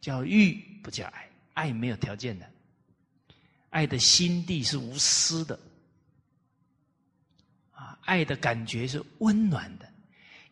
[0.00, 1.28] 叫欲，不叫爱。
[1.54, 2.48] 爱没有条件的，
[3.70, 5.58] 爱的心地是无私的，
[8.04, 9.88] 爱的感觉是温暖的。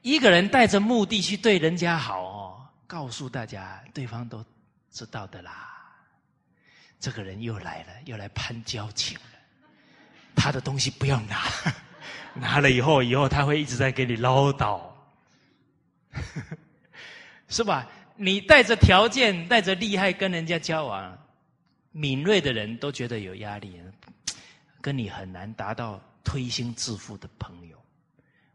[0.02, 4.44] 一个人带着目的去对人家好哦，告诉大家，对方都
[4.90, 5.74] 知道的啦。
[7.00, 9.24] 这个人又来了，又来攀交情了。
[10.34, 11.42] 他的东西不要拿，
[12.34, 14.80] 拿了以后，以后他会一直在给你唠叨，
[17.48, 17.86] 是吧？
[18.16, 21.16] 你带着条件、带着厉害跟人家交往，
[21.92, 23.80] 敏锐的人都觉得有压力，
[24.80, 27.82] 跟你很难达到推心置腹的朋友。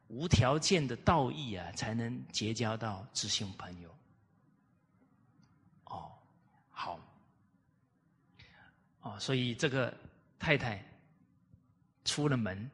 [0.07, 3.89] 无条件的道义啊，才能结交到知心朋友。
[5.85, 6.11] 哦，
[6.69, 6.99] 好，
[9.01, 9.91] 哦，所以这个
[10.37, 10.85] 太太
[12.05, 12.69] 出了门，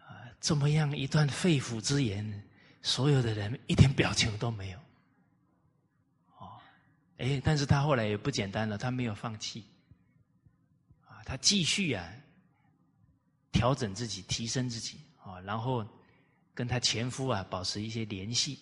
[0.00, 2.44] 啊，这么样一段肺腑之言，
[2.82, 4.78] 所有的人一点表情都没有。
[6.36, 6.60] 哦，
[7.16, 9.64] 哎，但是他后来也不简单了，他没有放弃，
[11.08, 12.06] 啊，他继续啊，
[13.54, 15.86] 调整自己，提升自己，啊，然后
[16.52, 18.58] 跟她前夫啊保持一些联系，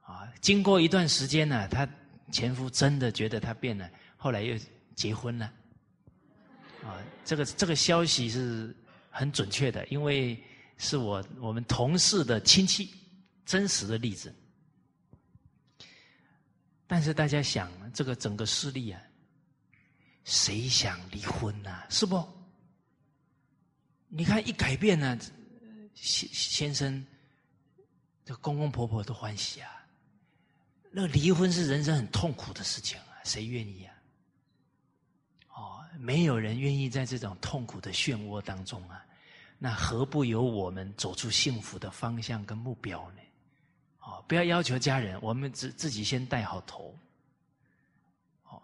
[0.00, 1.86] 啊，经过一段时间呢，她
[2.32, 4.58] 前夫真的觉得她变了，后来又
[4.96, 5.52] 结婚了。
[6.82, 8.74] 啊，这个这个消息是
[9.10, 10.42] 很准确的，因为
[10.78, 12.92] 是我我们同事的亲戚
[13.46, 14.34] 真实的例子。
[16.86, 19.00] 但是大家想，这个整个事例啊，
[20.24, 21.70] 谁想离婚呢？
[21.88, 22.16] 是不？
[24.16, 25.18] 你看一改变呢，
[25.92, 27.04] 先先生，
[28.24, 29.84] 这公公婆婆都欢喜啊。
[30.92, 33.94] 那离婚是人生很痛苦的事情啊，谁愿意啊？
[35.48, 39.04] 哦没有人愿意在这种痛苦的漩涡当中啊，
[39.58, 43.20] 那何不由我们走出幸福的方向跟目标呢？
[43.98, 46.96] 哦，不要要求家人，我们自自己先带好头。
[48.44, 48.62] 哦，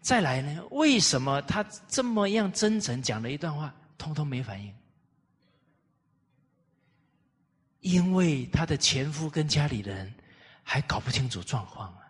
[0.00, 0.62] 再来呢？
[0.70, 4.72] 为什么他这么样真诚讲了一段话，通通没反应？
[7.84, 10.10] 因为他的前夫跟家里人
[10.62, 12.00] 还搞不清楚状况啊。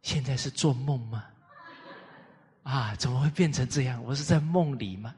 [0.00, 1.24] 现在是做梦吗？
[2.62, 4.02] 啊，怎么会变成这样？
[4.02, 5.14] 我是在梦里吗？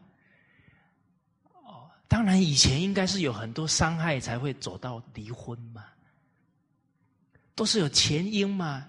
[1.62, 5.84] 哦，当然，以前应该是有很多伤害才会走到离婚嘛，
[7.54, 8.84] 都是有前因嘛，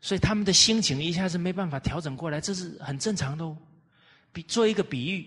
[0.00, 3.54] 所以他们的心情一下子没办法调整过来，这是很正常的哦。
[4.32, 5.26] 比做一个比喻，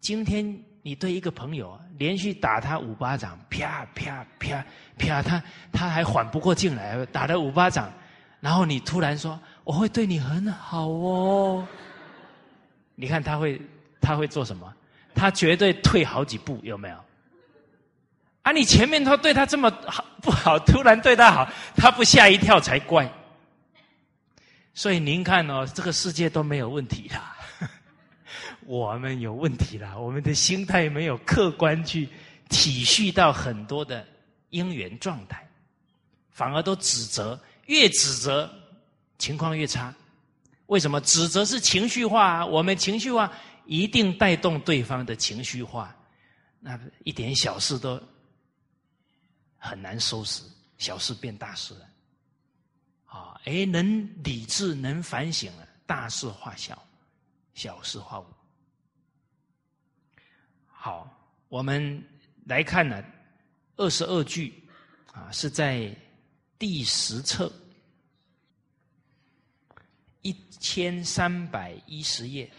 [0.00, 4.62] 今天你对一个朋友连续打他五巴掌，啪啪啪
[4.98, 7.90] 啪，他他还缓不过劲来，打了五巴掌，
[8.38, 11.66] 然后你突然说：“我会对你很好哦。”
[12.96, 13.58] 你看他会，
[13.98, 14.70] 他会做什么？
[15.14, 16.96] 他绝对退好几步，有没有？
[18.42, 23.10] 啊，你前面他对他这么好不好，突然对他好，他不吓一跳才怪。
[24.74, 27.33] 所以您看哦，这个世界都没有问题啦，
[28.66, 32.08] 我们有问题啦，我们的心态没有客观去
[32.48, 34.06] 体恤到很多的
[34.50, 35.48] 因缘状态，
[36.30, 38.50] 反而都指责，越指责
[39.18, 39.94] 情况越差。
[40.66, 42.44] 为什么指责是情绪化？
[42.46, 43.30] 我们情绪化
[43.66, 45.94] 一定带动对方的情绪化，
[46.58, 48.00] 那一点小事都
[49.58, 50.42] 很难收拾，
[50.78, 51.80] 小事变大事了。
[53.06, 56.82] 啊，哎，能理智，能反省了，大事化小，
[57.54, 58.26] 小事化无。
[60.66, 61.08] 好，
[61.48, 62.02] 我们
[62.44, 63.02] 来看呢，
[63.76, 64.62] 二十二句
[65.12, 65.94] 啊，是在
[66.58, 67.50] 第十册。
[70.22, 72.50] 一千三百一十页，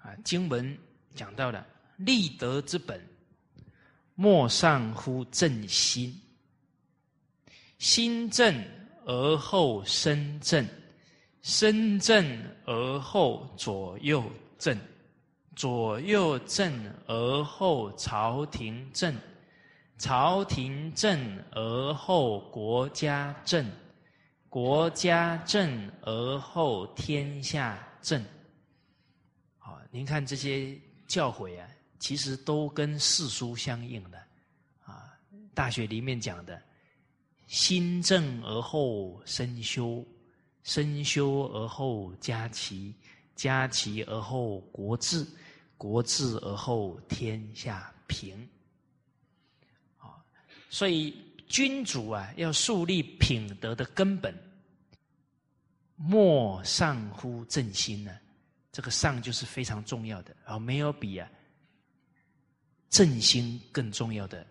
[0.00, 0.78] 啊，经文
[1.16, 3.04] 讲到了立德之本，
[4.14, 6.16] 莫上乎正心。
[7.78, 8.64] 心正
[9.04, 10.64] 而后身正，
[11.46, 14.20] 身正而后左右
[14.58, 14.76] 正，
[15.54, 19.14] 左右正而后朝廷正，
[19.96, 23.64] 朝廷正而后国家正。
[24.48, 28.20] 国家正而后天下正。
[29.56, 30.76] 好，您看这些
[31.06, 31.68] 教诲啊，
[32.00, 34.18] 其实都跟四书相应的。
[34.84, 35.14] 啊，
[35.54, 36.60] 《大学》里面讲的
[37.46, 40.04] “心正而后身修，
[40.66, 42.92] 身修而后家齐，
[43.36, 45.24] 家齐而后国治，
[45.78, 48.36] 国治而后天下平”。
[49.96, 50.18] 啊，
[50.68, 54.34] 所以君主啊，要树立品德的根本。
[55.94, 58.10] 莫上乎正心呢？
[58.72, 61.30] 这个上就是非常重要的，而没有比啊
[62.90, 64.44] 正心更重要的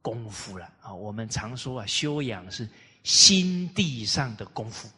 [0.00, 0.94] 功夫了啊！
[0.94, 2.66] 我们常说啊，修养是
[3.04, 4.88] 心地上的功夫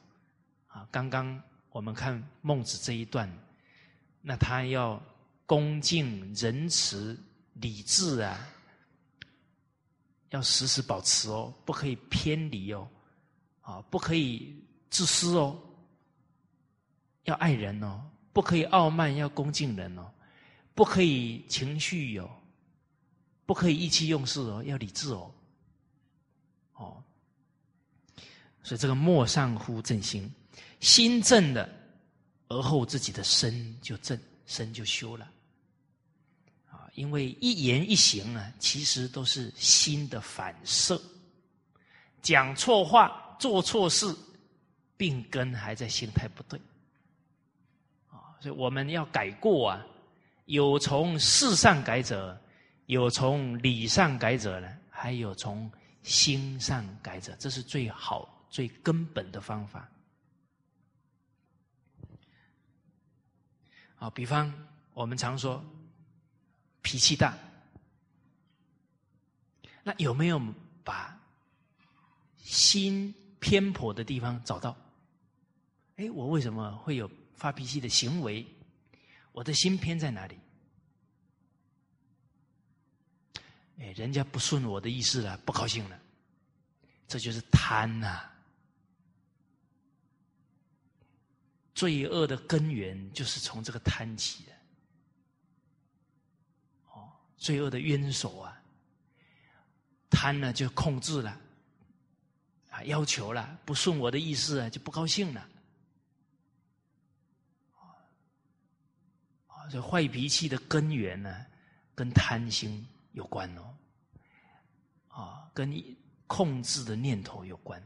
[0.72, 0.88] 啊。
[0.90, 3.30] 刚刚我们看孟子这一段，
[4.20, 5.00] 那他要
[5.46, 7.16] 恭敬、仁慈、
[7.54, 8.48] 礼智啊，
[10.30, 12.88] 要时时保持哦，不可以偏离哦，
[13.60, 14.54] 啊，不可以
[14.90, 15.56] 自私哦。
[17.24, 18.02] 要爱人哦，
[18.32, 20.10] 不可以傲慢，要恭敬人哦，
[20.74, 22.28] 不可以情绪有，
[23.46, 25.32] 不可以意气用事哦，要理智哦，
[26.74, 27.00] 哦，
[28.64, 30.28] 所以这个莫上乎正心，
[30.82, 31.68] 心正了，
[32.48, 35.30] 而后自己的身就正，身就修了，
[36.68, 41.00] 啊，因为一言一行啊，其实都是心的反射，
[42.20, 44.12] 讲错话，做错事，
[44.96, 46.60] 病根还在心态不对。
[48.10, 49.86] 啊所以我们要改过啊，
[50.46, 52.36] 有从事上改者，
[52.86, 55.70] 有从理上改者呢，还有从
[56.02, 59.88] 心上改者，这是最好、最根本的方法。
[64.02, 64.52] 啊，比方
[64.94, 65.64] 我们常说
[66.82, 67.38] 脾气大，
[69.84, 70.42] 那有没有
[70.82, 71.16] 把
[72.36, 74.76] 心偏颇的地方找到？
[75.98, 78.44] 哎，我为什么会有发脾气的行为？
[79.30, 80.36] 我的心偏在哪里？
[83.78, 85.96] 哎，人家不顺我的意思了，不高兴了，
[87.06, 88.31] 这就是贪呐。
[91.82, 94.52] 罪恶的根源就是从这个贪起的。
[96.92, 98.62] 哦，罪恶的冤首啊，
[100.08, 101.36] 贪呢就控制了，
[102.70, 105.40] 啊，要求了，不顺我的意思啊，就不高兴了。
[109.48, 111.44] 啊这坏脾气的根源呢，
[111.96, 113.76] 跟贪心有关哦，
[115.08, 115.74] 啊，跟
[116.28, 117.84] 控制的念头有关，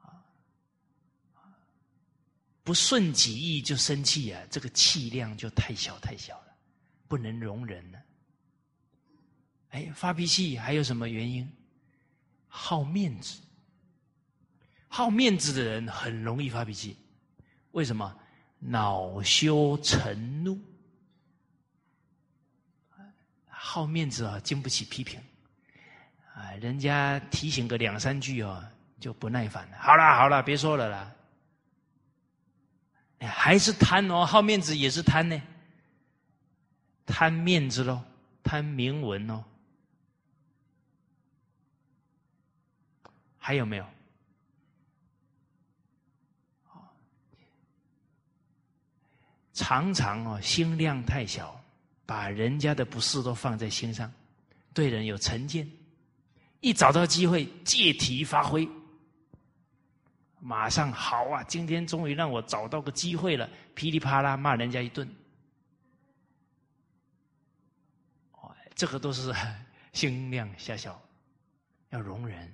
[0.00, 0.24] 啊，
[2.64, 6.54] 不顺己意就生气啊，这个气量就太小太小了，
[7.08, 7.98] 不能容忍了。
[9.70, 11.50] 哎，发脾气还有什么原因？
[12.46, 13.40] 好面子，
[14.86, 16.96] 好面子的人很容易发脾气，
[17.72, 18.18] 为什么？
[18.64, 20.56] 恼羞成怒，
[23.48, 25.18] 好面子啊，经不起批评
[26.32, 26.52] 啊！
[26.60, 28.64] 人家提醒个两三句哦，
[29.00, 29.78] 就不耐烦了。
[29.78, 31.12] 好了好了，别说了啦。
[33.26, 35.40] 还是贪哦，好面子也是贪呢，
[37.06, 38.02] 贪面子喽，
[38.42, 39.44] 贪名闻哦。
[43.38, 43.86] 还有没有？
[49.54, 51.62] 常常哦，心量太小，
[52.06, 54.10] 把人家的不是都放在心上，
[54.72, 55.68] 对人有成见，
[56.60, 58.66] 一找到机会借题发挥，
[60.44, 61.40] 马上好啊！
[61.44, 65.08] 今天终于让我找到个机会了，噼里啪啦骂人家一顿，
[68.74, 69.32] 这个都是
[69.94, 71.00] 心量狭小，
[71.90, 72.52] 要容忍。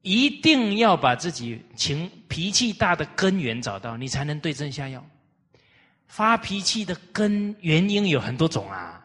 [0.00, 5.06] 一定要把自己情脾气大的根源找到，你才能对症下药。
[6.08, 9.00] 发脾气的根原因有很多种啊，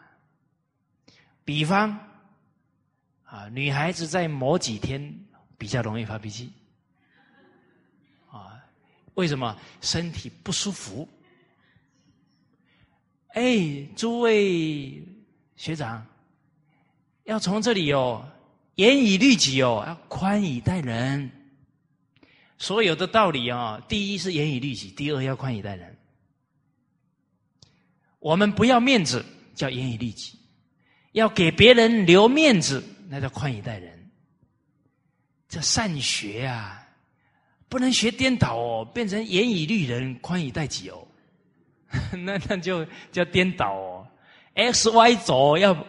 [1.44, 1.96] 比方
[3.22, 5.00] 啊，女孩子在某几天
[5.58, 6.50] 比较容易发脾气，
[8.30, 8.64] 啊，
[9.14, 9.58] 为什么？
[9.80, 11.06] 身体不舒服。
[13.34, 15.02] 哎，诸位
[15.56, 16.06] 学长，
[17.24, 18.26] 要从这里哦。
[18.76, 21.28] 严以律己哦，要宽以待人。
[22.58, 25.96] 所有的道理啊，第一是严以律己，第二要宽以待人。
[28.20, 30.36] 我们不要面子，叫严以律己；
[31.10, 33.97] 要给别人留面子，那叫宽以待人。
[35.48, 36.86] 这善学啊，
[37.68, 41.06] 不能学颠倒哦，变成严以律人，宽以待己哦。
[42.12, 44.06] 那那就叫颠倒哦。
[44.54, 45.86] X Y 轴要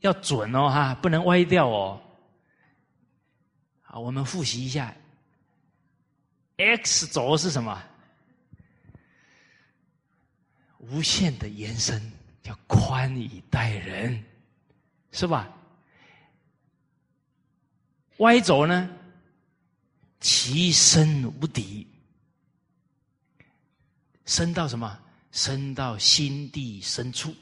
[0.00, 2.00] 要准哦，哈，不能歪掉哦。
[3.82, 4.94] 好，我们复习一下
[6.56, 7.82] ，x 轴是什么？
[10.78, 12.00] 无限的延伸，
[12.42, 14.22] 叫宽以待人，
[15.12, 15.48] 是吧
[18.18, 18.90] ？y 轴呢？
[20.20, 21.86] 其深无敌，
[24.24, 24.98] 深到什么？
[25.32, 27.34] 深到心地深处。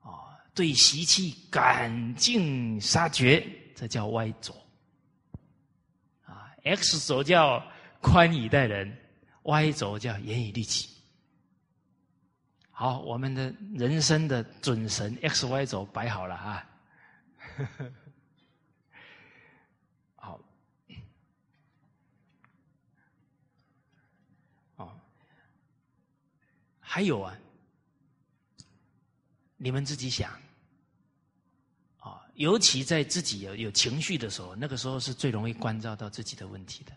[0.00, 3.46] 啊，对习气赶尽杀绝，
[3.76, 4.52] 这叫 y 轴。
[6.24, 7.64] 啊 X 轴叫
[8.00, 8.98] 宽以待人
[9.42, 10.88] ，Y 轴叫严以律己。
[12.70, 16.68] 好，我们的人生的准绳 X、Y 轴摆好了啊。
[17.56, 17.92] 呵呵
[26.92, 27.38] 还有啊，
[29.56, 30.32] 你们自己想
[32.00, 32.26] 啊。
[32.34, 36.90] 尤其在自己有有情绪的时候，那个时候是最容易关照到自己的问题的。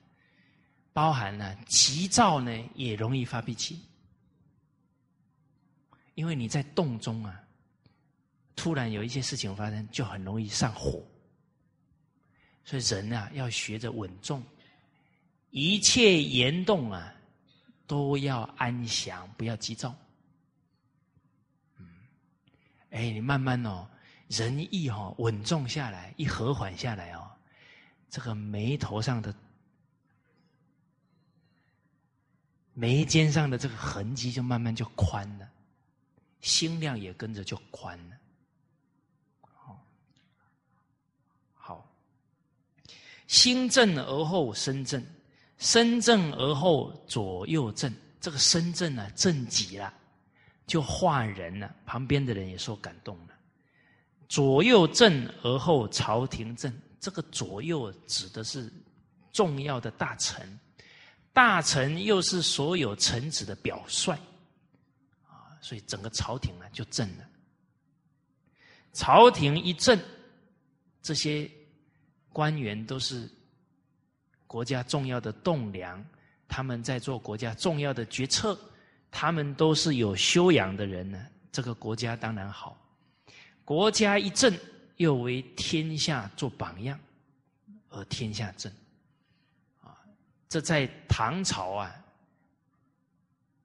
[0.94, 3.82] 包含了急躁呢，也容易发脾气，
[6.16, 7.40] 因为你在动中啊，
[8.56, 11.06] 突然有一些事情发生，就很容易上火。
[12.66, 14.44] 所以人啊，要学着稳重，
[15.52, 17.14] 一切言动啊，
[17.94, 19.96] 都要安详，不要急躁。
[21.78, 21.88] 嗯，
[22.90, 23.88] 哎，你慢慢哦。
[24.30, 27.30] 人一哈稳重下来，一和缓下来哦，
[28.10, 29.32] 这个眉头上的
[32.74, 35.48] 眉间上的这个痕迹就慢慢就宽了，
[36.42, 38.18] 心量也跟着就宽了。
[39.42, 39.86] 好，
[41.54, 41.88] 好，
[43.28, 45.06] 心正而后身正，
[45.64, 47.92] 身正而后左右正。
[48.20, 49.94] 这个身正啊，正极了，
[50.66, 51.74] 就化人了。
[51.86, 53.34] 旁边的人也受感动了。
[54.30, 58.72] 左右正而后朝廷正，这个左右指的是
[59.34, 60.60] 重要的大臣。
[61.34, 64.14] 大臣又是所有臣子的表率，
[65.28, 67.26] 啊，所以整个朝廷呢就正了。
[68.94, 70.00] 朝廷一正，
[71.02, 71.50] 这些
[72.32, 73.30] 官员都是
[74.54, 76.06] 国家重要的栋梁，
[76.48, 78.56] 他们在做国家重要的决策，
[79.10, 82.78] 他们都是有修养的人呢，这个国家当然好。
[83.66, 84.56] 国家一正，
[84.98, 87.00] 又为天下做榜样，
[87.90, 88.72] 而天下正。
[89.82, 89.98] 啊
[90.48, 91.92] 这在唐朝啊，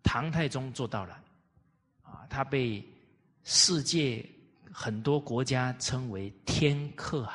[0.03, 1.23] 唐太宗做到了，
[2.03, 2.83] 啊，他被
[3.45, 4.25] 世界
[4.73, 7.29] 很多国家称为天可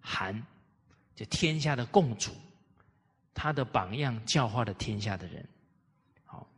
[0.00, 0.40] 汗，
[1.16, 2.30] 就天下的共主，
[3.36, 5.46] 他的榜样教化了天下的人，
[6.24, 6.48] 好，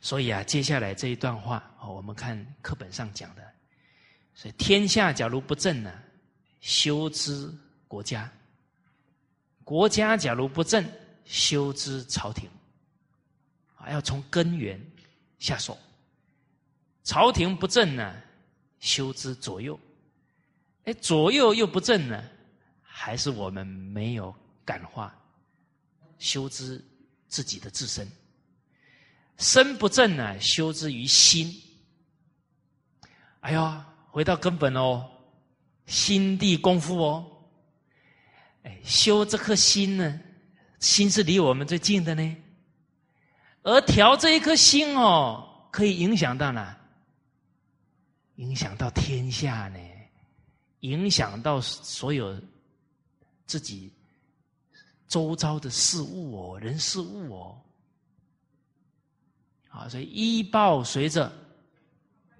[0.00, 3.46] 所以啊，接下来这一段话，我们看课本上讲的，
[4.34, 5.92] 所以天下假如不正呢，
[6.60, 7.52] 修之
[7.86, 8.32] 国家。
[9.64, 10.82] 国家假如不正，
[11.24, 12.48] 修之朝廷，
[13.76, 14.80] 啊，要从根源
[15.38, 15.76] 下手。
[17.02, 18.14] 朝廷不正呢，
[18.80, 19.78] 修之左右，
[20.84, 22.24] 哎，左右又不正呢，
[22.82, 24.34] 还是我们没有
[24.66, 25.14] 感化，
[26.18, 26.84] 修之
[27.28, 28.10] 自己的自身。
[29.38, 31.52] 身不正呢，修之于心。
[33.40, 35.10] 哎呀，回到根本哦，
[35.86, 37.30] 心地功夫哦。
[38.62, 40.20] 哎，修这颗心呢，
[40.80, 42.36] 心是离我们最近的呢。
[43.62, 46.78] 而调这一颗心哦，可以影响到哪？
[48.36, 49.78] 影响到天下呢？
[50.80, 52.40] 影响到所有
[53.46, 53.90] 自己
[55.08, 57.60] 周遭的事物哦，人事物哦。
[59.68, 61.32] 啊，所以一报随着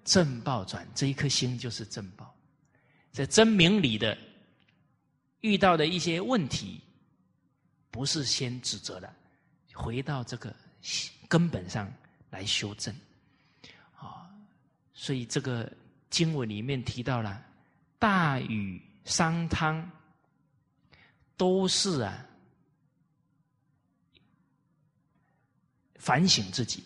[0.05, 2.35] 正报转，这一颗心就是正报，
[3.11, 4.17] 在真明理的。
[5.41, 6.81] 遇到的一些问题，
[7.91, 9.15] 不是先指责的，
[9.75, 10.55] 回到这个
[11.29, 11.93] 根本上
[12.31, 12.95] 来修正
[13.95, 14.31] 啊。
[14.95, 15.71] 所以这个
[16.09, 17.45] 经文里面提到了
[17.99, 19.91] 大禹、商汤，
[21.37, 22.27] 都是啊
[26.05, 26.85] 反省自己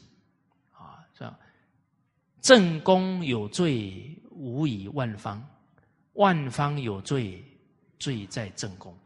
[0.73, 1.39] 啊，是吧？
[2.41, 5.41] 正宫有罪，无以万方；
[6.13, 7.45] 万方有罪。
[8.01, 8.97] 罪在正宫，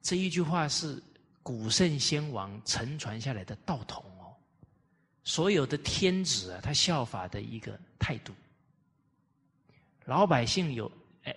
[0.00, 0.98] 这一句话是
[1.42, 4.32] 古圣先王承传下来的道统哦。
[5.24, 8.32] 所有的天子啊，他效法的一个态度。
[10.06, 10.90] 老百姓有
[11.24, 11.36] 哎，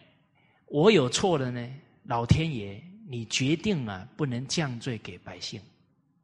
[0.67, 1.69] 我有错了呢，
[2.03, 5.61] 老天爷，你决定啊，不能降罪给百姓，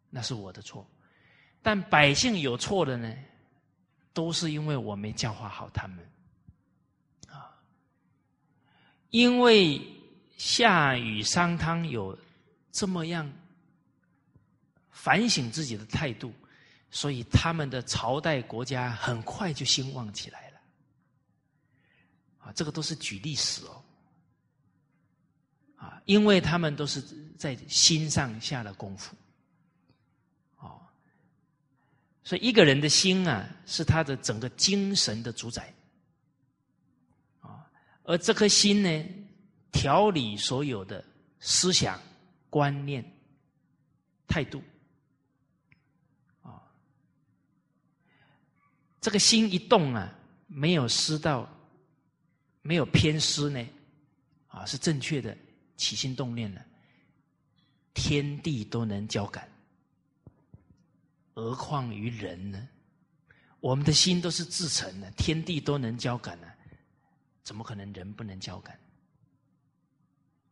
[0.10, 0.88] 那是我的错。
[1.62, 3.14] 但百姓有错的呢，
[4.14, 6.00] 都是因为我没教化好他们
[7.28, 7.56] 啊，
[9.10, 9.96] 因为。
[10.40, 12.18] 夏禹、商汤有
[12.72, 13.30] 这么样
[14.90, 16.34] 反省自己的态度，
[16.90, 20.62] 所以他们的朝代国家很快就兴旺起来了。
[22.38, 23.84] 啊，这个都是举历史哦。
[25.76, 27.02] 啊，因为他们都是
[27.38, 29.14] 在心上下了功夫。
[32.24, 35.74] 所以一个人的心啊，是他的整个精神的主宰。
[37.40, 37.70] 啊，
[38.04, 39.06] 而这颗心呢？
[39.72, 41.06] 调理所有的
[41.40, 42.02] 思想、
[42.50, 43.06] 观念、
[44.28, 44.64] 态度，
[46.42, 46.60] 啊，
[49.00, 50.12] 这个心一动啊，
[50.48, 51.48] 没有失到，
[52.64, 53.64] 没有偏失呢，
[54.48, 55.38] 啊，是正确的
[55.78, 56.66] 起心动念了，
[57.94, 59.48] 天地都能交感，
[61.40, 62.68] 何况于人呢？
[63.62, 66.48] 我们的心都是自成的，天地都能交感呢，
[67.44, 68.78] 怎么可能人不能交感？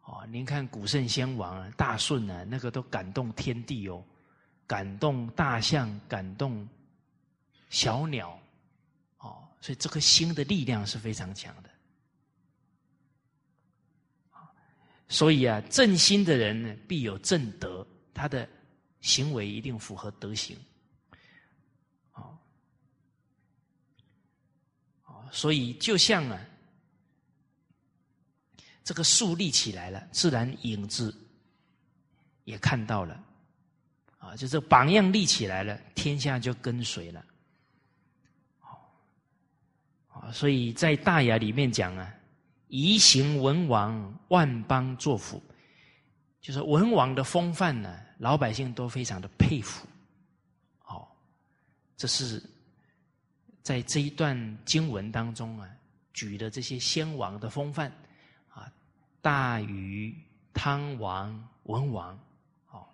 [0.05, 4.01] 哦，您看古圣先王啊，大舜啊，那个都感动天地哦，
[4.65, 6.65] 感动大象，感动
[7.69, 8.39] 小鸟，
[9.17, 11.69] 哦，所以这颗心的力量是非常强的。
[15.09, 18.47] 所以啊，正心的人呢，必有正德，他的
[19.01, 20.57] 行为一定符合德行。
[22.11, 22.38] 哦，
[25.05, 26.39] 哦，所以就像啊。
[28.84, 31.13] 这个树立起来了，自然影子
[32.45, 33.21] 也看到了，
[34.17, 37.25] 啊，就这榜样立起来了，天下就跟随了。
[40.07, 42.15] 啊，所以在大雅里面讲啊，
[42.69, 45.43] 宜行文王，万邦作辅，
[46.39, 49.86] 就是文王的风范呢，老百姓都非常的佩服。
[50.78, 51.13] 好，
[51.97, 52.41] 这是
[53.68, 55.70] 在这一段经文当中啊，
[56.13, 57.91] 举的这些先王的风范
[58.47, 58.72] 啊，
[59.22, 60.15] 大禹、
[60.53, 62.18] 汤王、文王，
[62.72, 62.88] 哦，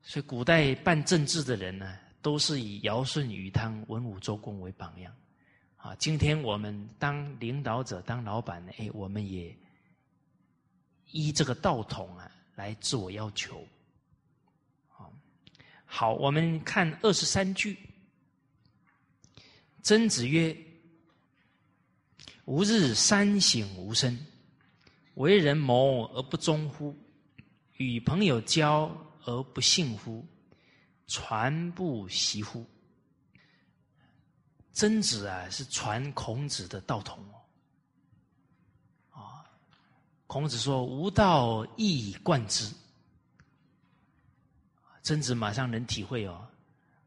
[0.00, 1.98] 所以古代办政治的人呢。
[2.22, 5.14] 都是以尧舜禹汤文武周公为榜样，
[5.76, 9.54] 啊，今天我们当领导者、当老板，哎，我们也
[11.10, 13.62] 依这个道统啊来自我要求。
[15.96, 17.78] 好，我们看二十三句。
[19.80, 20.52] 曾子曰
[22.46, 24.18] ：“吾日三省吾身：
[25.14, 26.92] 为人谋而不忠乎？
[27.76, 28.90] 与朋友交
[29.24, 30.26] 而不信乎？”
[31.06, 32.66] 传不习乎？
[34.72, 37.38] 曾子啊，是传孔子的道统哦。
[39.20, 39.46] 啊，
[40.26, 42.68] 孔子说：“吾道一以贯之。”
[45.04, 46.44] 曾子马上能体会哦。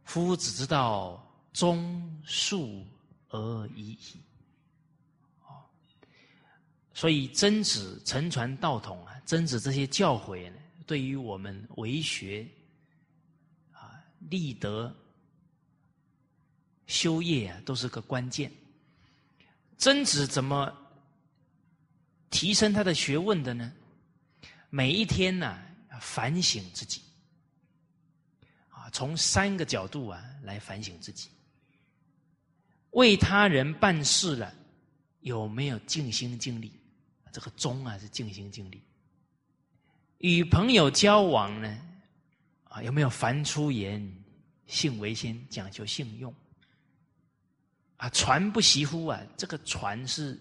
[0.06, 1.22] 夫子之道，
[1.52, 2.82] 忠恕
[3.30, 4.22] 而已矣。
[5.42, 5.66] 哦，
[6.94, 12.48] 所以曾子承传道统啊，曾子这些教诲呢，对于我们为学
[13.74, 14.00] 啊。
[14.30, 14.96] 立德、
[16.86, 18.52] 修业啊，都是个关键。
[19.78, 20.72] 曾子怎么
[22.30, 23.74] 提升他的学问的呢？
[24.70, 25.60] 每一天呢，
[26.00, 27.02] 反省自己，
[28.92, 31.30] 从三个角度啊来反省自己：
[32.92, 34.54] 为他人办事了，
[35.22, 36.72] 有没有尽心尽力？
[37.32, 38.82] 这个忠啊，是尽心尽力。
[40.20, 41.82] 与朋友交往呢？
[42.64, 44.02] 啊有没有凡出言，
[44.66, 46.34] 信为先，讲究信用？
[47.98, 49.22] 啊，传不习乎啊？
[49.36, 50.40] 这个传是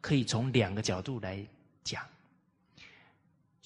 [0.00, 1.44] 可以从两个角度来
[1.82, 2.04] 讲，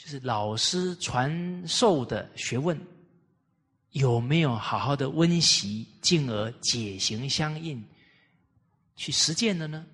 [0.07, 2.81] 是老师传授的学问
[3.91, 7.85] 有没有好好的温习，进而解行相应
[8.95, 9.85] 去实践的呢？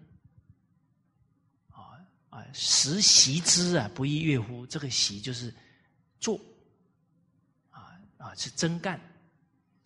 [1.70, 1.96] 啊
[2.28, 4.66] 啊，实习之啊，不亦乐乎？
[4.66, 5.52] 这个习就是
[6.20, 6.38] 做。
[7.70, 9.00] 啊，是真干，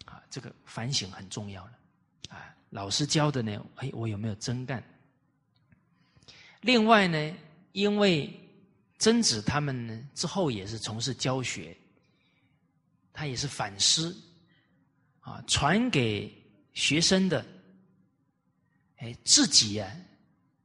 [0.04, 1.72] 啊，这个反省很重要了，
[2.28, 4.82] 啊，老师教的呢，哎，我有没有真干？
[6.60, 7.34] 另外呢，
[7.72, 8.30] 因为
[8.98, 11.76] 曾子他们之后也是从事教学，
[13.12, 14.16] 他也是反思，
[15.20, 16.32] 啊，传给
[16.74, 17.44] 学生的，
[18.96, 19.90] 哎，自己啊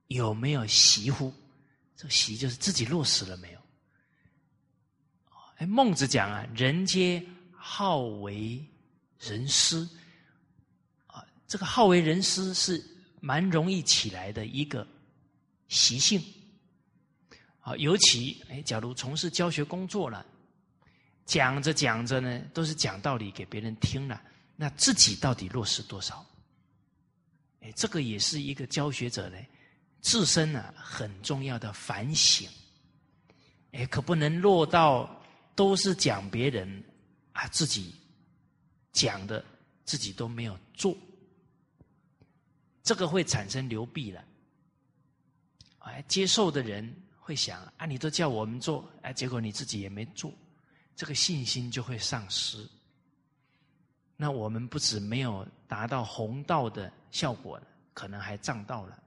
[0.08, 1.34] 有没有习乎？
[1.96, 3.60] 这个习就是自己落实了没有？
[5.58, 7.24] 哎，孟子讲啊，人皆。
[7.64, 8.60] 好为
[9.20, 9.88] 人师
[11.06, 12.84] 啊，这个好为人师是
[13.20, 14.86] 蛮容易起来的一个
[15.68, 16.20] 习性
[17.62, 17.76] 啊。
[17.78, 20.26] 尤其哎，假如从事教学工作了，
[21.26, 24.22] 讲着讲着呢，都是讲道理给别人听了，
[24.56, 26.26] 那自己到底落实多少？
[27.62, 29.38] 哎，这个也是一个教学者呢
[30.02, 32.50] 自身呢很重要的反省。
[33.72, 35.24] 哎，可不能落到
[35.56, 36.84] 都是讲别人。
[37.34, 37.96] 啊，自己
[38.92, 39.42] 讲的
[39.86, 40.94] 自己都没有做，
[42.84, 44.22] 这个会产生流弊了。
[45.80, 46.94] 哎，接受的人
[47.32, 50.34] 会想：啊，你都叫我们做，哎，结果你自己也没做，
[50.98, 52.68] 这个信心就会丧失。
[54.18, 59.02] 那我们不止没有达到弘道的效果了，可能还障道了。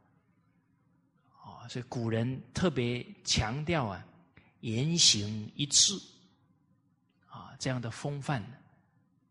[1.43, 4.03] 哦，所以古人特别强调啊，
[4.61, 5.93] 言行一致
[7.29, 7.53] 啊。
[7.59, 8.43] 这样的风范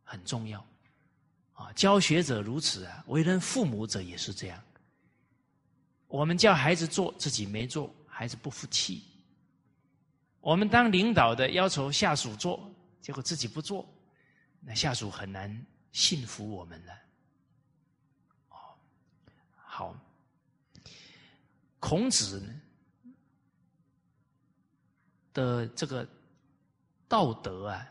[0.04, 0.64] 很重要
[1.54, 1.74] 啊！
[1.74, 4.64] 教学者如此啊，为人父母者也是这样。
[6.08, 9.02] 我们叫孩子做，自己没做，孩子不服气；
[10.40, 13.92] 我们当领导的要求下属做，结果自己不做，
[14.60, 16.94] 那下属很难信服我们了。
[18.50, 18.56] 哦，
[19.56, 19.96] 好，
[21.80, 22.48] 孔子
[25.34, 26.08] 的这个
[27.08, 27.90] 道德啊。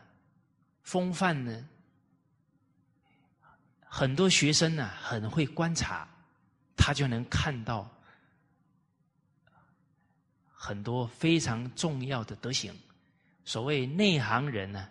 [0.83, 1.69] 风范呢？
[3.85, 6.05] 很多学生呢很会观察，
[6.75, 7.89] 他就能看到
[10.65, 12.73] 很多非常重要的德行。
[13.43, 14.87] 所谓内行人呢，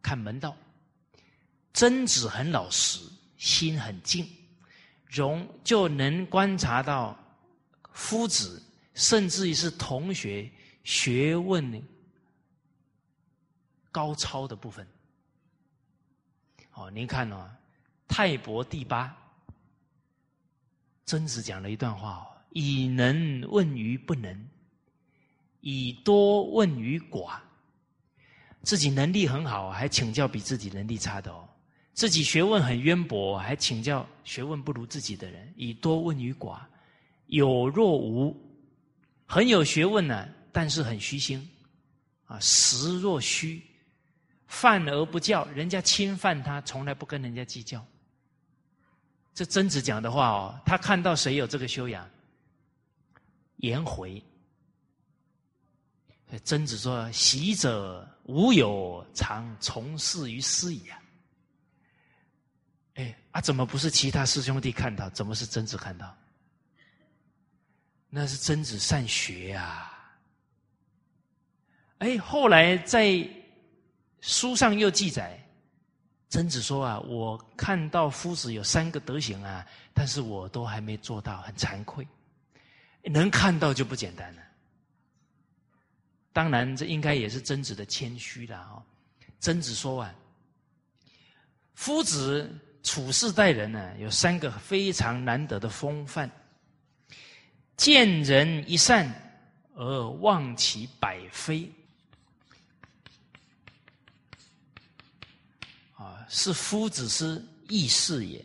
[0.00, 0.56] 看门道。
[1.74, 3.00] 曾子很老实，
[3.36, 4.26] 心很静，
[5.06, 7.14] 容就能观察到
[7.92, 8.62] 夫子，
[8.94, 10.50] 甚至于是同学
[10.84, 11.82] 学问
[13.92, 14.88] 高超的部分。
[16.72, 17.54] 哦，您看哦，
[18.08, 19.14] 泰伯第八，
[21.04, 24.48] 曾子讲了一段话哦：以能问于不能，
[25.64, 27.38] 以多问于寡。
[28.62, 31.46] 自己能力很好，还请教比自己能力差的哦；
[31.94, 35.52] 自己学问很渊博，还请教学问不如自己的人。
[35.56, 36.60] 以多问于寡，
[37.26, 38.34] 有若无，
[39.26, 41.46] 很有学问呢，但是很虚心
[42.26, 42.38] 啊。
[42.40, 43.62] 实若虚，
[44.46, 47.84] 犯而不教，人家侵犯他，从来不跟人家计较。
[49.34, 52.08] 这曾子讲的话哦，他看到谁有这个修养，
[53.56, 54.22] 颜回。
[56.40, 61.02] 曾子说：“习者无有，常从事于斯矣。”啊，
[62.94, 65.08] 哎啊，怎么不是其他师兄弟看到？
[65.10, 66.16] 怎么是曾子看到？
[68.08, 69.92] 那是曾子善学呀。
[71.98, 73.28] 哎，后来在
[74.20, 75.38] 书上又记载，
[76.28, 82.06] 曾子说啊：“我看到夫子有三个德行啊，但是我都还没做到，很惭愧。
[83.02, 84.42] 能看到就不简单了。”
[86.34, 88.82] 当然，这应该也是曾子的谦虚了啊。
[89.38, 90.12] 曾子说啊，
[91.74, 96.28] 夫子处世待人呢，有三个非常难得的风范：
[97.76, 99.08] 见人一善
[99.76, 101.70] 而忘其百非，
[105.94, 108.44] 啊，是夫子之义士也，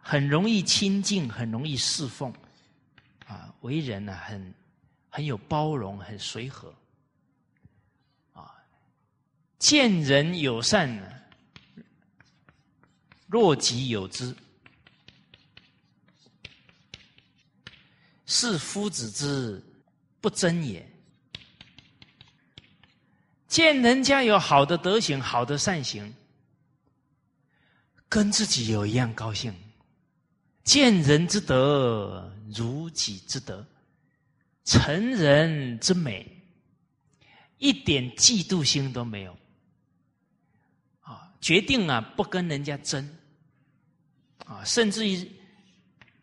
[0.00, 2.32] 很容易亲近，很容易侍奉，
[3.26, 4.54] 啊，为人呢很。
[5.16, 6.68] 很有包容，很随和，
[8.34, 8.54] 啊，
[9.58, 11.10] 见人友善呢，
[13.26, 14.36] 若己有之，
[18.26, 19.64] 是夫子之
[20.20, 20.86] 不争也。
[23.48, 26.14] 见人家有好的德行，好的善行，
[28.06, 29.54] 跟自己有一样高兴。
[30.62, 33.66] 见人之德，如己之德。
[34.66, 36.26] 成人之美，
[37.58, 39.38] 一点嫉妒心都没有，
[41.00, 43.08] 啊，决定啊不跟人家争，
[44.44, 45.30] 啊，甚至于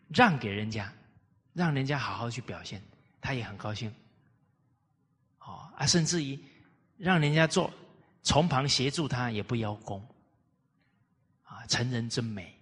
[0.08, 0.92] 让给人家，
[1.54, 2.82] 让人家好好去表现，
[3.18, 3.92] 他也很高兴，
[5.38, 6.38] 啊啊，甚至于
[6.98, 7.72] 让人家做
[8.22, 10.06] 从旁协助他也不邀功，
[11.44, 12.53] 啊，成人之美。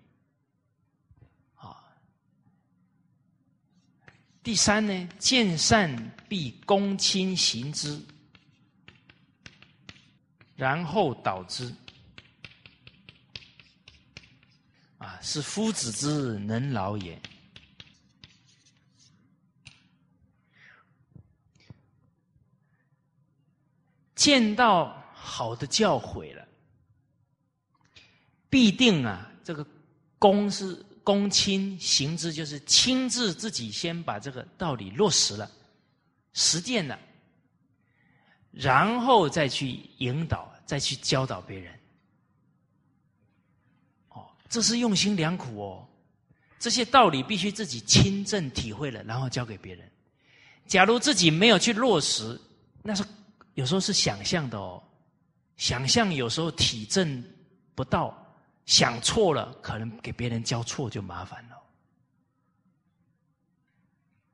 [4.43, 8.01] 第三呢，见善必躬亲行之，
[10.57, 11.73] 然后导之。
[14.99, 17.21] 啊，是夫子之能劳也。
[24.17, 26.47] 见到好的教诲了，
[28.51, 29.65] 必定啊，这个
[30.19, 30.85] 公是。
[31.05, 35.51] 躬亲行之，就是亲自自己先把这个道理落实了、
[36.33, 36.99] 实践了，
[38.51, 41.73] 然后再去引导、再去教导别人。
[44.11, 45.89] 哦，这是用心良苦哦。
[46.59, 49.91] 这些道理必须自己亲证体会了，然后教给别人。
[50.69, 52.41] 假如自己没有去落实，
[52.83, 53.05] 那是
[53.55, 54.81] 有时候是想象的哦。
[55.57, 57.23] 想象有时候体证
[57.75, 58.17] 不到。
[58.65, 61.63] 想错了，可能给别人教错就麻烦了。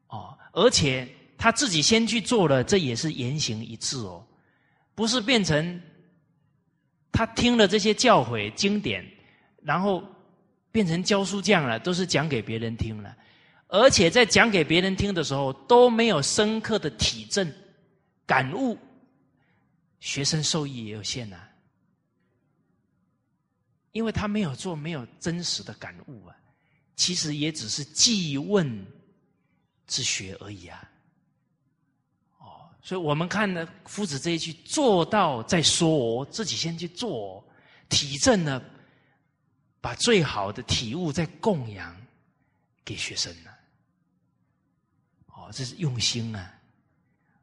[0.09, 4.27] 哦，而且他自己先去做了，这也是言行一致哦，
[4.95, 5.81] 不是变成
[7.11, 9.05] 他听了这些教诲经典，
[9.63, 10.03] 然后
[10.71, 13.17] 变成教书匠了，都是讲给别人听了，
[13.69, 17.51] 而且在讲给别人听的时候都没有深刻的体证
[18.27, 18.79] 感悟，
[20.01, 21.48] 学生受益也有限呐。
[23.99, 26.37] 因为他没有做，没有真实的感悟啊，
[26.95, 28.87] 其实也只是记问
[29.89, 30.89] 之学而已啊。
[32.39, 37.45] 哦，所以我们看呢，夫子这一句“做到再说”，自己先去做，
[37.89, 38.63] 体证呢，
[39.81, 42.01] 把最好的体悟再供养
[42.85, 43.51] 给学生呢。
[45.27, 46.55] 哦，这是用心啊。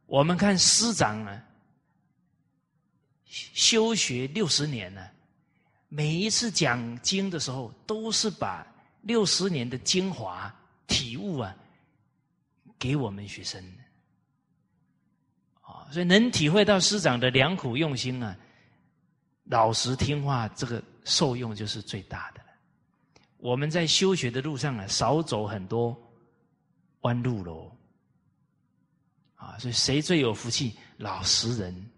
[0.06, 1.44] 我们看师长呢，
[3.26, 5.06] 修学六十年呢。
[5.96, 8.68] 每一次讲经的时候，都是把
[9.04, 10.54] 六十年的精华
[10.88, 11.56] 体悟啊，
[12.78, 13.64] 给我们学生。
[15.62, 18.36] 啊，所以能体会到师长的良苦用心啊，
[19.46, 22.50] 老实听话，这个受用就是最大的了。
[23.38, 25.98] 我们在修学的路上啊，少走很多
[27.02, 27.72] 弯路喽。
[29.36, 30.78] 啊，所以谁最有福气？
[30.98, 31.90] 老实人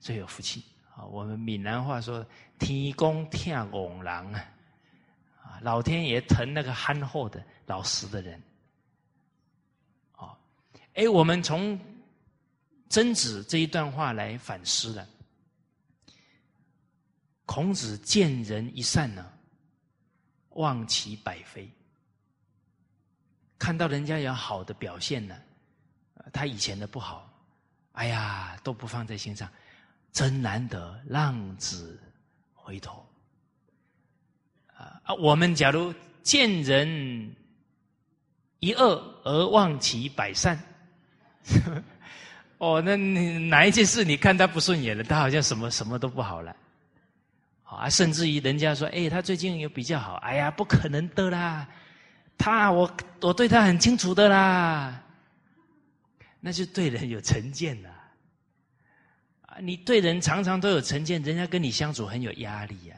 [0.00, 0.64] 最有福气。
[1.06, 2.26] 我们闽南话说
[2.58, 8.42] “天公听拱狼”啊，老天爷疼那个憨厚的老实的人。
[10.12, 10.36] 啊，
[10.94, 11.78] 哎，我们从
[12.88, 15.06] 曾子这一段话来反思了。
[17.46, 19.32] 孔子见人一善呢，
[20.50, 21.70] 望其百非。
[23.58, 25.36] 看到人家有好的表现呢，
[26.32, 27.28] 他以前的不好，
[27.92, 29.50] 哎呀都不放在心上，
[30.12, 32.00] 真难得浪子
[32.54, 33.06] 回头。
[34.76, 35.14] 啊啊！
[35.14, 37.34] 我们假如见人
[38.60, 40.58] 一恶而忘其百善，
[42.58, 45.04] 哦，那你哪一件事你看他不顺眼了？
[45.04, 46.54] 他好像什么什么都不好了。
[47.64, 51.68] 啊，甚至于人家说，哎，他最近有比较好，哎呀，不可能的啦，
[52.36, 52.90] 他我
[53.20, 55.00] 我对他很清楚的啦，
[56.40, 57.99] 那就对人有成见了。
[59.60, 62.96] 你对人常常都有成见，人家跟你相处很有压力呀。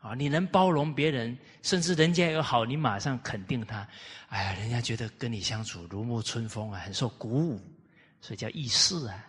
[0.00, 3.88] 啊，你能包容别人，甚至人家有好，你马上肯定他，
[4.28, 7.60] 哎呀，人家觉得跟你相处如沐春风啊，很受鼓舞，
[8.20, 9.26] 所以叫易事啊。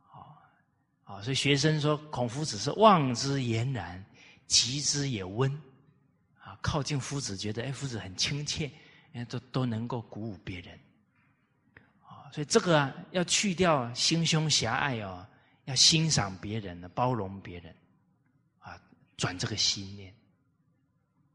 [0.00, 0.42] 好，
[1.04, 4.04] 好，所以学生说，孔夫子是望之俨然，
[4.48, 5.52] 及之也温。
[6.40, 8.68] 啊，靠近夫子，觉得哎，夫子很亲切，
[9.28, 10.76] 都都能够鼓舞别人。
[12.34, 15.24] 所以这个，要去掉心胸狭隘哦，
[15.66, 17.72] 要欣赏别人的，包容别人，
[18.58, 18.76] 啊，
[19.16, 20.12] 转这个心念。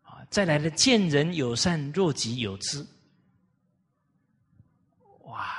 [0.04, 2.86] 啊，再来的见人友善，若己有之。
[5.22, 5.56] 哇，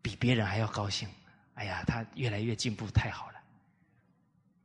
[0.00, 1.06] 比别人还要高兴。
[1.52, 3.42] 哎呀，他越来越进步，太好了！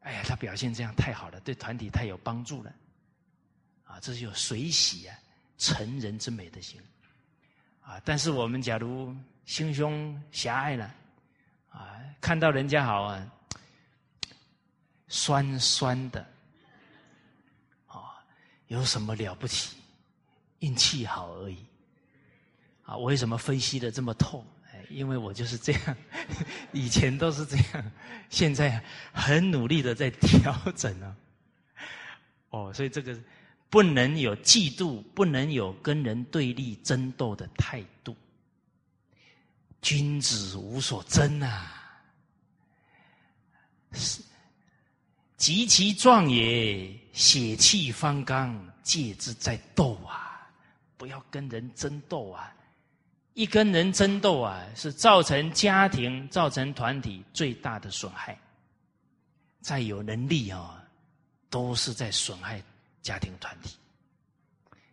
[0.03, 2.73] 哎呀，他表现这样太好了，对团体太有帮助了。
[3.83, 5.19] 啊，这是有水洗啊，
[5.57, 6.81] 成人之美的心。
[7.81, 9.13] 啊，但是我们假如
[9.45, 10.95] 心胸狭隘了，
[11.69, 13.31] 啊，看到人家好啊，
[15.07, 16.25] 酸酸的，
[17.87, 18.23] 啊，
[18.67, 19.77] 有什么了不起？
[20.59, 21.57] 运气好而已。
[22.83, 24.45] 啊，我为什么分析的这么透？
[24.89, 25.97] 因为我就是这样，
[26.71, 27.91] 以前都是这样，
[28.29, 31.15] 现在很努力的在调整啊。
[32.49, 33.17] 哦，所以这个
[33.69, 38.15] 不能有嫉妒，不能有跟人对立争斗的态度。
[39.83, 42.01] 君子无所争啊，
[43.91, 44.23] 是
[45.35, 50.49] 极其壮也，血气方刚，戒之在斗啊！
[50.95, 52.49] 不要跟人争斗啊！
[53.33, 58.39] 一跟人争斗啊，是造成家庭、造成团体最大的损害。
[59.59, 60.81] 再有能力啊，
[61.49, 62.63] 都是在损害
[63.01, 63.75] 家庭团体。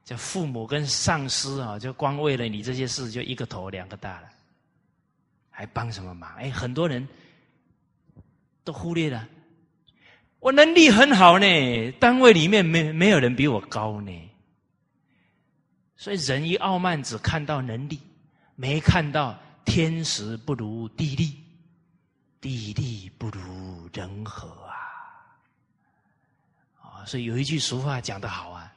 [0.04, 4.28] 这父母跟上司啊，就光为了你这些事，就一个头两个大了，
[5.60, 6.34] 还帮什么忙？
[6.36, 7.06] 哎，很多人
[8.64, 9.28] 都忽略了，
[10.38, 14.30] 我能力很好呢，单位里面没没有人比我高呢。
[15.98, 18.00] 所以人一傲慢，只看到能力。
[18.56, 21.36] 没看到天时不如地利，
[22.40, 24.72] 地利不如人和啊！
[26.80, 28.72] 啊，所以有一句俗话讲得好啊：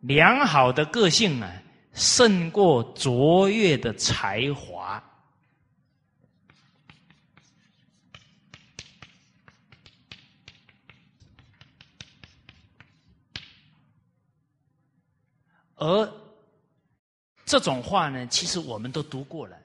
[0.00, 1.52] 良好的个性啊，
[1.92, 5.00] 胜过卓越的才华。
[15.78, 16.12] 而
[17.44, 19.56] 这种话呢，其实我们都读过了，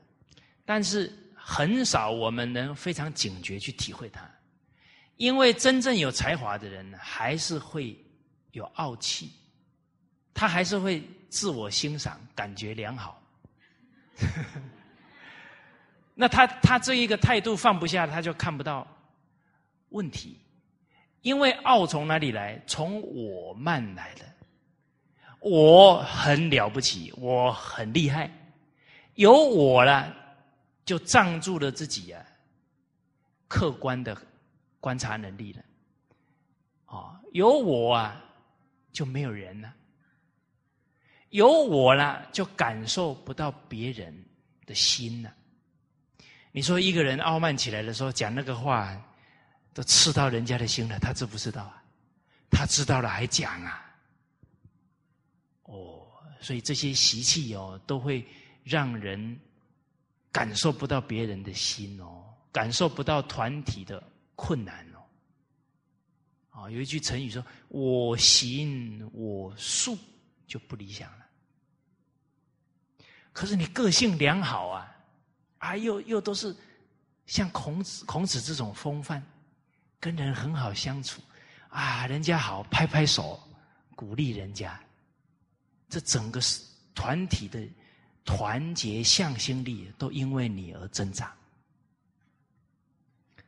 [0.64, 4.22] 但是很少我们能非常警觉去体会它，
[5.18, 7.98] 因为真正有才华的人呢，还是会
[8.52, 9.32] 有傲气，
[10.34, 13.22] 他还是会自我欣赏，感觉良好。
[16.16, 18.88] 那他他这一个态度放不下，他就看不到
[19.90, 20.40] 问题，
[21.22, 22.62] 因为傲从哪里来？
[22.68, 24.22] 从我慢来的。
[25.44, 28.32] 我很了不起，我很厉害，
[29.16, 30.16] 有我了，
[30.86, 32.26] 就障住了自己啊，
[33.50, 34.18] 客观的
[34.80, 35.62] 观察能力了。
[36.86, 38.24] 啊，有我啊，
[38.94, 39.70] 就没有人了；
[41.30, 44.16] 有我了，就感受不到别人
[44.66, 45.34] 的心了。
[46.54, 48.98] 你说一个人傲慢起来的时候，讲那个话，
[49.74, 51.84] 都刺到人家的心了，他知不知道啊？
[52.50, 53.93] 他知道了还讲啊？
[56.44, 58.28] 所以这些习气哦，都会
[58.66, 59.40] 让人
[60.30, 64.04] 感受不到别人的心哦，感受不到团体的
[64.36, 65.00] 困难哦。
[66.50, 69.98] 啊，有一句成语说：“我行我素”，
[70.46, 71.26] 就不理想了。
[73.32, 74.96] 可是你个性良好啊，
[75.60, 76.54] 啊，又又都是
[77.26, 79.24] 像孔子，孔子这种风范，
[79.98, 81.22] 跟人很好相处
[81.70, 83.42] 啊，人家好拍拍手，
[83.96, 84.80] 鼓励人家，
[85.94, 86.42] 这整个
[86.96, 87.64] 团体的
[88.26, 91.32] 团结向心力都因为你而增长。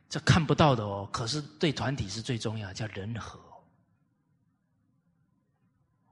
[0.08, 3.40] 这看不到的哦，可是对团体是最重要，叫人和。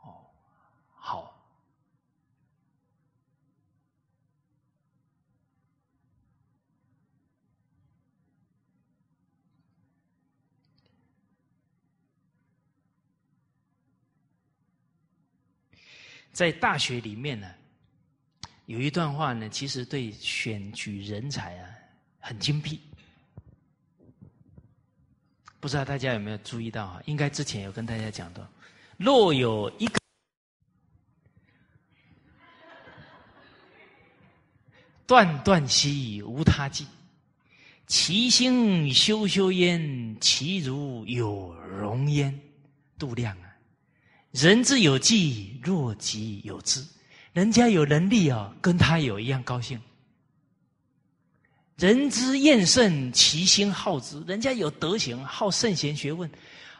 [0.00, 0.26] 哦，
[0.96, 1.30] 好。
[16.34, 17.48] 在大学里面呢，
[18.66, 21.70] 有一段话呢，其实对选举人才啊
[22.18, 22.78] 很精辟。
[25.60, 27.00] 不知道大家有没有注意到啊？
[27.06, 28.46] 应该之前有跟大家讲到，
[28.98, 29.98] 若有一个
[35.06, 36.84] 断断兮无他计，
[37.86, 42.38] 其心修修焉，其如有容焉。
[42.96, 43.53] 度量啊！
[44.34, 46.84] 人之有技，若己有之。
[47.32, 49.80] 人家有能力啊，跟他有一样高兴。
[51.76, 54.20] 人之厌胜，其心好之。
[54.22, 56.28] 人家有德行，好圣贤学问，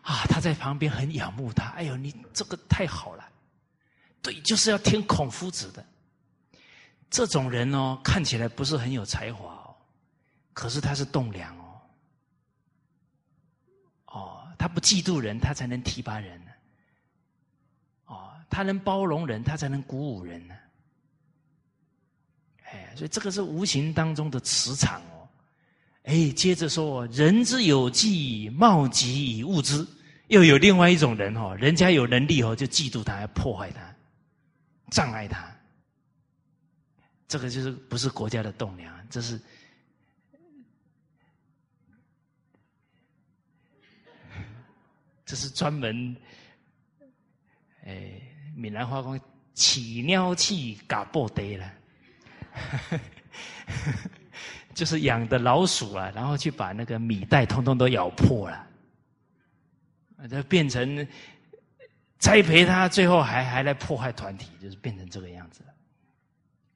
[0.02, 1.66] 啊，他在旁边很仰慕他。
[1.70, 3.24] 哎呦，你这个太好了，
[4.20, 5.86] 对，就是要听孔夫子的。
[7.08, 9.76] 这种人哦，看起来不是很有才华哦，
[10.52, 11.80] 可是他是栋梁哦。
[14.06, 16.43] 哦，他不嫉妒人，他才能提拔人。
[18.54, 20.54] 他能包容人，他才能鼓舞人呢。
[22.66, 25.28] 哎，所以这个是无形当中的磁场哦。
[26.04, 29.84] 哎，接着说，人之有技，貌及以物之。
[30.28, 33.92] 又有另外一种人哦，人家有能力哦，就嫉妒他，要破坏他，
[34.92, 35.52] 障碍他。
[37.26, 39.40] 这个就是不是国家的栋梁，这是，
[45.26, 46.16] 这是专门，
[47.84, 48.23] 哎。
[48.54, 49.20] 闽南话讲
[49.52, 51.72] “起尿气嘎破堆了”，
[54.74, 58.66] 就是养的老鼠啊，然后去把那个米袋通通都咬破了，
[60.28, 61.06] 就变成
[62.18, 65.74] 栽培他，最后还还来破坏团体，就是变成这个样子了。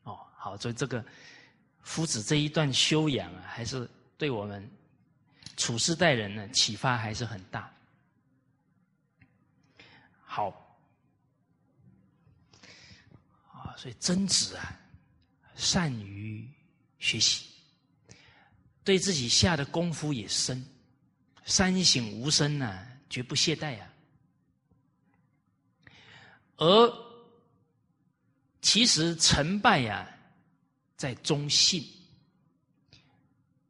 [0.03, 1.05] 哦，好，所以这个
[1.83, 4.69] 夫子这一段修养啊，还是对我们
[5.57, 7.73] 处事待人呢启发还是很大。
[10.25, 10.65] 好。
[13.81, 14.77] 所以曾子啊，
[15.55, 16.45] 善于
[16.99, 17.47] 学习，
[18.83, 20.67] 对自己下的功夫也深，
[21.45, 23.89] 三省吾身呢，绝不懈怠啊。
[26.57, 26.93] 而
[28.61, 30.09] 其实成败呀，
[30.97, 31.87] 在忠信。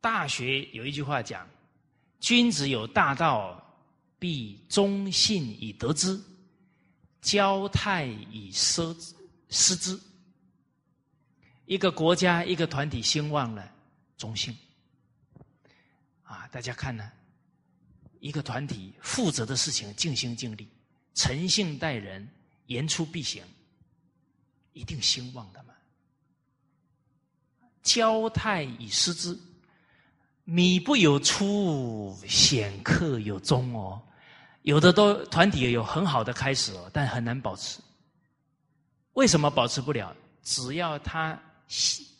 [0.00, 1.46] 大学有一句话讲
[2.18, 3.62] ：“君子有大道，
[4.18, 6.18] 必忠信以得之，
[7.20, 9.14] 交泰以奢之。”
[9.50, 9.98] 失之，
[11.66, 13.70] 一个国家、一个团体兴旺了，
[14.16, 14.56] 忠信
[16.22, 16.46] 啊！
[16.48, 17.10] 大家看呢，
[18.20, 20.68] 一个团体负责的事情尽心尽力，
[21.14, 22.28] 诚信待人，
[22.66, 23.42] 言出必行，
[24.72, 25.74] 一定兴旺的嘛。
[27.82, 29.38] 交泰以失之，
[30.44, 34.02] 米不有出，显客有终哦。
[34.62, 37.80] 有的都团体有很好的开始哦，但很难保持。
[39.14, 40.14] 为什么保持不了？
[40.42, 41.38] 只要他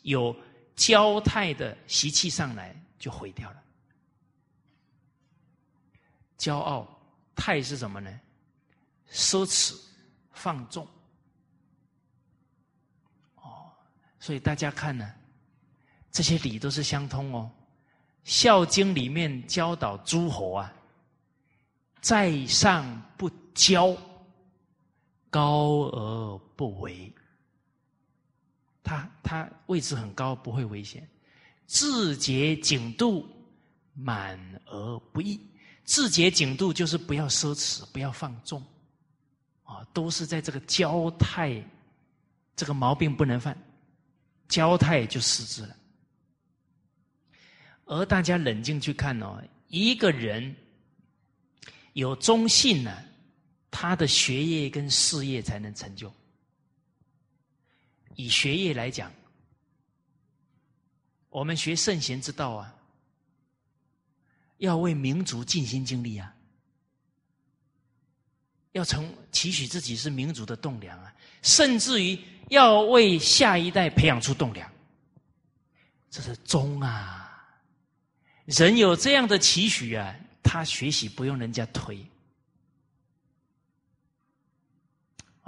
[0.03, 0.35] 有
[0.75, 3.63] 骄态的习气上来，就毁掉了。
[6.37, 6.87] 骄傲
[7.35, 8.19] 态是什么呢？
[9.11, 9.75] 奢侈
[10.31, 10.87] 放纵。
[13.35, 13.71] 哦，
[14.19, 15.11] 所以大家看呢，
[16.11, 17.49] 这些理都是相通哦。
[18.31, 20.73] 《孝经》里面教导诸侯啊，
[22.01, 23.97] 在上不骄。
[25.29, 27.13] 高而不为，
[28.83, 31.07] 他他位置很高，不会危险。
[31.67, 33.27] 自节景度，
[33.93, 35.39] 满而不溢。
[35.83, 38.63] 自节景度就是不要奢侈，不要放纵，
[39.63, 41.63] 啊，都是在这个交态，
[42.55, 43.57] 这个毛病不能犯，
[44.47, 45.75] 交态就失之了。
[47.85, 50.55] 而大家冷静去看哦，一个人
[51.93, 53.05] 有忠信呢。
[53.71, 56.13] 他的学业跟事业才能成就。
[58.15, 59.11] 以学业来讲，
[61.29, 62.75] 我们学圣贤之道啊，
[64.57, 66.35] 要为民族尽心尽力啊，
[68.73, 72.19] 要成期许自己是民族的栋梁啊，甚至于
[72.49, 74.69] 要为下一代培养出栋梁，
[76.09, 77.47] 这是忠啊，
[78.45, 80.13] 人有这样的期许啊，
[80.43, 82.05] 他学习不用人家推。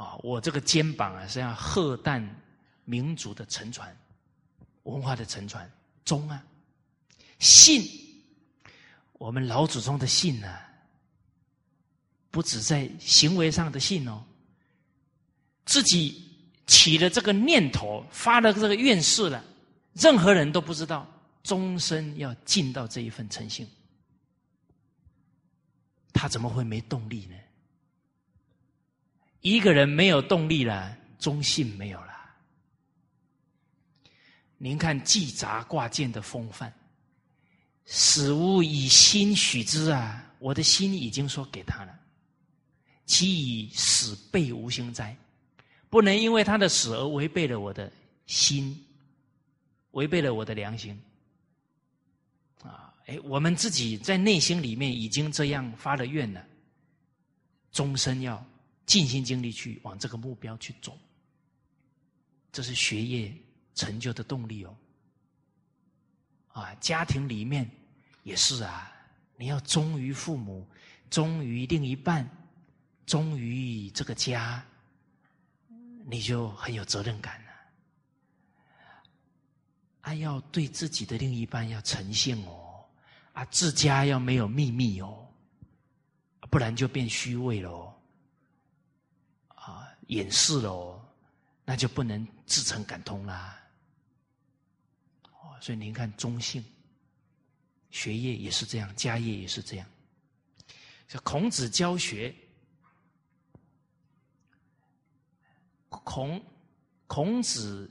[0.01, 2.27] 啊，我这个肩膀啊是要赫旦
[2.85, 3.95] 民族的沉船，
[4.83, 5.69] 文化的沉船。
[6.03, 6.43] 忠啊，
[7.37, 7.87] 信，
[9.13, 10.57] 我们老祖宗的信呢，
[12.31, 14.23] 不止在行为上的信哦，
[15.65, 16.27] 自己
[16.65, 19.43] 起了这个念头，发了这个愿誓了，
[19.93, 21.07] 任何人都不知道，
[21.43, 23.69] 终身要尽到这一份诚信，
[26.11, 27.35] 他怎么会没动力呢？
[29.41, 32.07] 一个人没有动力了，忠信没有了。
[34.57, 36.71] 您看祭札挂件的风范，
[37.85, 40.23] 死无以心许之啊！
[40.37, 41.99] 我的心已经说给他了，
[43.05, 45.15] 其以死背无心哉？
[45.89, 47.91] 不能因为他的死而违背了我的
[48.27, 48.85] 心，
[49.91, 50.99] 违背了我的良心。
[52.63, 56.45] 啊，哎，我们自己在内心里面已经这样发了愿了，
[57.71, 58.43] 终身要
[58.85, 60.97] 尽心尽力去往这个目标去走，
[62.51, 63.33] 这是学业。
[63.73, 64.77] 成就的动力哦，
[66.49, 67.67] 啊，家庭里面
[68.23, 68.91] 也是啊，
[69.37, 70.67] 你要忠于父母，
[71.09, 72.29] 忠于另一半，
[73.05, 74.63] 忠于这个家，
[76.05, 77.51] 你就很有责任感了。
[80.01, 82.83] 啊，要对自己的另一半要诚信哦，
[83.31, 85.25] 啊，自家要没有秘密哦，
[86.51, 87.90] 不然就变虚伪喽，啊，
[90.11, 91.01] 掩饰喽，
[91.63, 93.57] 那就不能自诚感通啦。
[95.31, 96.63] 哦所以您看，中性
[97.91, 99.87] 学业也是这样，家业也是这样。
[101.07, 102.33] 这孔子教学，
[105.87, 106.43] 孔
[107.07, 107.89] 孔子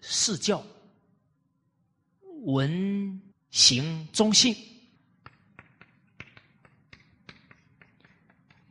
[0.00, 0.64] 试教，
[2.44, 3.20] 文
[3.50, 4.54] 行中性；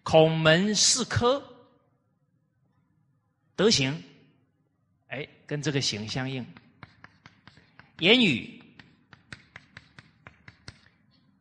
[0.02, 1.40] 孔门四科，
[3.62, 4.04] 德行，
[5.10, 6.44] 哎，跟这个行相应。
[8.00, 8.60] 言语，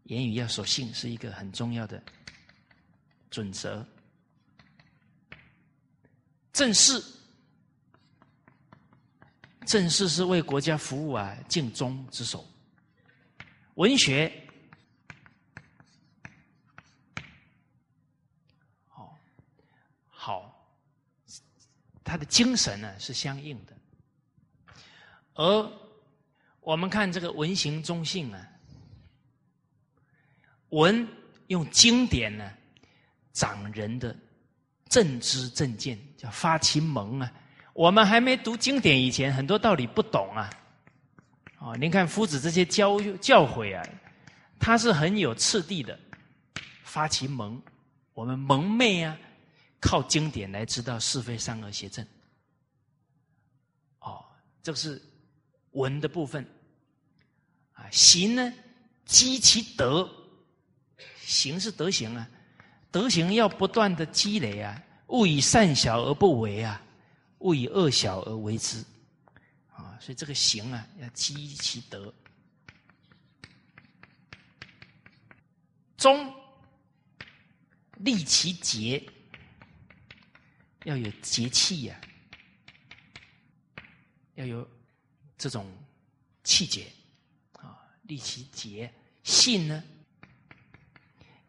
[0.03, 2.03] 言语要守信，是一个很重要的
[3.31, 3.89] 准则。
[6.53, 7.03] 正事，
[9.65, 12.47] 正事是为国家服务啊，尽忠职守。
[13.77, 14.31] 文学，
[18.89, 19.19] 好，
[20.11, 20.77] 好，
[22.11, 23.73] 他的精神呢是相应的，
[25.35, 25.73] 而。
[26.63, 28.47] 我们看这个文行中性啊，
[30.69, 31.09] 文
[31.47, 32.53] 用经典呢，
[33.33, 34.15] 长人的
[34.91, 37.33] 正知正见，叫发其蒙啊。
[37.73, 40.51] 我们还没读经典以前，很多道理不懂啊。
[41.61, 43.83] 哦，您看夫子这些教教诲啊，
[44.59, 45.99] 他是很有次第的，
[46.85, 47.61] 发其蒙。
[48.13, 49.17] 我们蒙昧啊，
[49.81, 52.07] 靠经典来知道是非善恶邪正。
[54.01, 54.25] 哦，
[54.63, 55.03] 这是。
[55.75, 56.45] 文的部分，
[57.75, 58.53] 啊，行呢，
[59.05, 60.11] 积其德，
[61.21, 62.29] 行是德行啊，
[62.91, 66.83] 德行要不断的积累啊，勿以善小而不为啊，
[67.39, 68.85] 勿以恶小而为之，
[69.73, 72.13] 啊，所以这个行啊，要积其德，
[75.97, 76.35] 忠，
[77.99, 79.01] 立其节，
[80.85, 82.01] 要有节气呀，
[84.35, 84.69] 要有。
[85.43, 85.67] 这种
[86.45, 86.87] 气节
[87.53, 88.93] 啊，立其节
[89.23, 89.83] 信呢？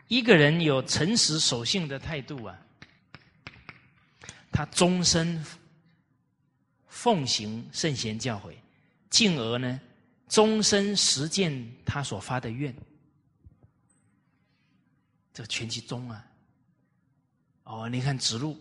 [0.07, 2.57] 一个人有诚实守信的态度啊，
[4.49, 5.45] 他终身
[6.87, 8.55] 奉行圣贤教诲，
[9.09, 9.77] 进而呢，
[10.29, 12.73] 终身实践他所发的愿。
[15.33, 16.25] 这全其忠啊！
[17.65, 18.57] 哦，你看子路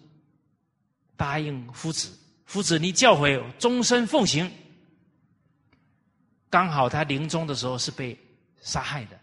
[1.20, 2.08] 答应夫子，
[2.46, 4.50] 夫子你教诲，终身奉行。
[6.48, 8.18] 刚好他临终的时候是被
[8.62, 9.20] 杀害的，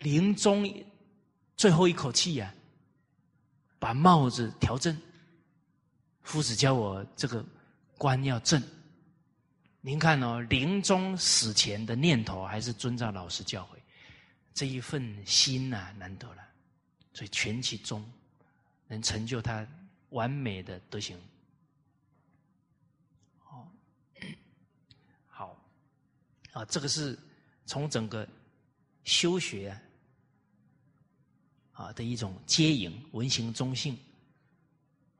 [0.00, 0.68] 临终
[1.56, 2.52] 最后一口气呀，
[3.78, 5.00] 把帽子调正。
[6.22, 7.44] 夫子教我这个
[7.96, 8.60] 官要正，
[9.80, 13.78] 您看哦，临终死前的念头还是遵照老师教诲，
[14.52, 16.42] 这一份心呐难得了，
[17.12, 18.04] 所以全其中
[18.88, 19.64] 能成就他
[20.10, 21.18] 完美的德行。
[26.52, 27.16] 啊，这个是
[27.64, 28.26] 从整个
[29.04, 29.80] 修学
[31.70, 33.96] 啊的一种接引，文行中性。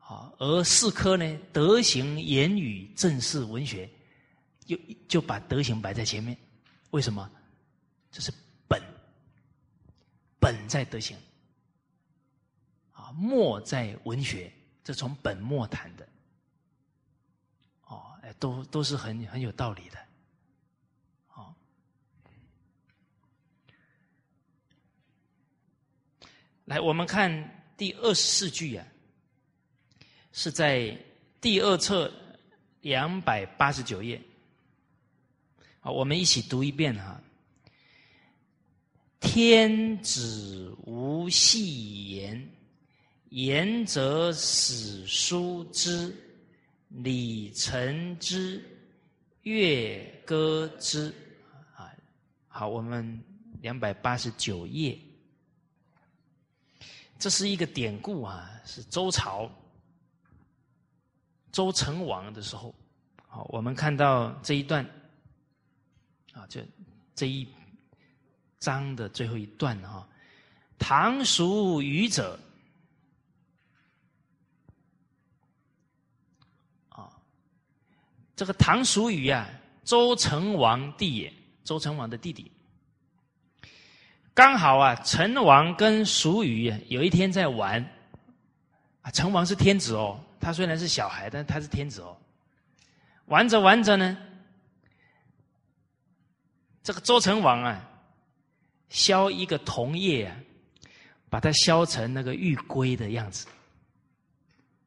[0.01, 3.89] 啊，而四科呢，德行、言语、正事、文学，
[4.67, 4.77] 就
[5.07, 6.37] 就把德行摆在前面。
[6.91, 7.31] 为什么？
[8.11, 8.33] 这是
[8.67, 8.83] 本，
[10.41, 11.17] 本在德行，
[12.91, 16.09] 啊，末在文学，这从本末谈的，
[17.85, 19.99] 哦，哎，都都是很很有道理的，
[21.35, 21.55] 哦。
[26.65, 27.31] 来，我们看
[27.77, 28.87] 第二十四句啊，
[30.33, 30.97] 是在
[31.41, 32.13] 第二册
[32.81, 34.21] 两百八十九页。
[35.81, 37.21] 好，我们一起读一遍哈。
[39.21, 42.51] 天子无戏言，
[43.31, 46.15] 言则史书之，
[46.89, 48.63] 礼成之，
[49.43, 51.15] 乐歌之。
[51.77, 51.95] 啊，
[52.49, 53.23] 好，我们
[53.61, 54.99] 两百八十九页，
[57.19, 59.49] 这是一个典故啊，是周朝
[61.53, 62.75] 周成王的时候。
[63.29, 64.85] 好，我们看到这一段。
[66.33, 66.67] 啊，这
[67.15, 67.47] 这一
[68.59, 70.09] 章的最后一段哈，
[70.79, 72.39] 唐属语者
[78.41, 79.47] 这个唐属语啊，
[79.85, 81.31] 周成王弟也，
[81.63, 82.51] 周成王的弟弟，
[84.33, 87.87] 刚好啊，成王跟蜀语有一天在玩。
[89.03, 92.17] 啊，成王是天子哦，他虽然是小孩，但他是天子哦，
[93.27, 94.17] 玩着玩着呢。
[96.83, 97.91] 这个周成王啊，
[98.89, 100.35] 削一个铜叶啊，
[101.29, 103.47] 把它削成那个玉龟的样子，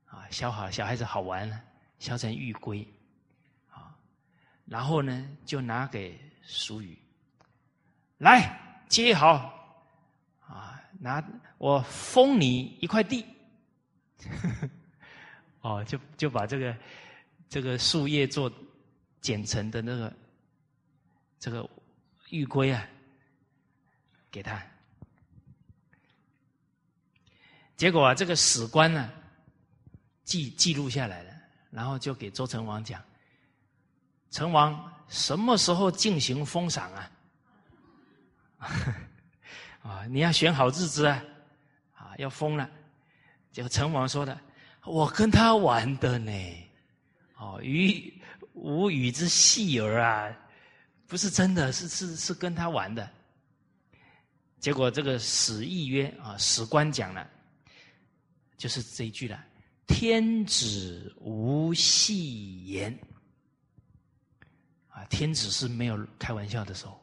[0.08, 1.62] 啊，削好小孩子好玩了，
[2.00, 2.84] 削成玉龟，
[4.65, 6.98] 然后呢就拿给俗语，
[8.18, 9.84] 来接好，
[10.40, 11.23] 啊，拿
[11.57, 13.26] 我封你一块地，
[15.61, 16.77] 哦，就就把这个
[17.49, 18.52] 这个树叶做
[19.22, 20.14] 剪成的那个
[21.40, 21.69] 这个。
[22.30, 22.90] 玉龟啊，
[24.31, 24.60] 给他。
[27.77, 29.11] 结果啊，这个史官呢，
[30.23, 31.31] 记记录下来了，
[31.69, 32.99] 然后就给周成王讲
[34.34, 37.11] ：“成王什么时候进行封赏啊？
[39.84, 41.23] 啊，你要选好日子啊，
[41.93, 42.68] 啊，要封了。”
[43.53, 44.35] 结果成王说的
[44.85, 46.31] ：“我跟他玩的呢，
[47.38, 48.11] 哦，与
[48.53, 50.35] 无与之戏儿啊。”
[51.05, 53.07] 不是真的，是是是跟他玩的。
[54.60, 57.30] 结果这个史议曰啊，史官讲了，
[58.57, 59.39] 就是这一句了
[59.85, 62.97] ：“天子无戏言。”
[64.94, 66.99] 啊，天子是没有开玩笑的时候。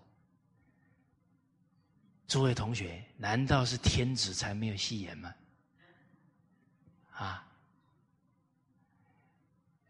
[2.27, 5.35] 诸位同学，难道是天子才没有戏言吗？
[7.12, 7.47] 啊？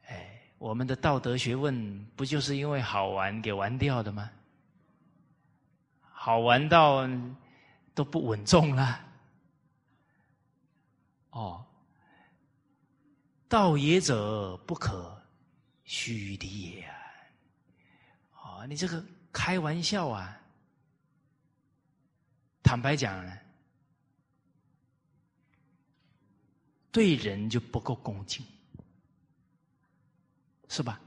[0.06, 4.30] 哎我们的道德学问不就是因为好玩给玩掉的吗？
[6.00, 7.08] 好玩到
[7.94, 9.00] 都不稳重了。
[11.30, 11.64] 哦，
[13.48, 15.18] 道也者不可
[15.84, 16.99] 虚敌也啊！
[18.66, 20.40] 你这个开玩笑啊！
[22.62, 23.38] 坦白讲呢，
[26.92, 28.44] 对人就不够恭敬。
[30.68, 31.00] 是吧？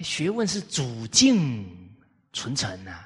[0.00, 1.92] 学问是主境
[2.32, 3.04] 存诚呐。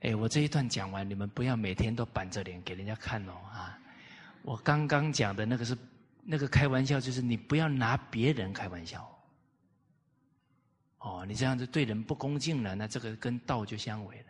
[0.00, 3.78] 哎，我这一段讲完，你们不要每天都板着脸给人家看哦啊！
[4.42, 5.76] 我刚刚讲的那个是
[6.22, 9.19] 那个开玩笑，就是你不要拿别人开玩笑。
[11.00, 14.24] 哦，你这样子对人不恭敬了，那这个跟道就相违了。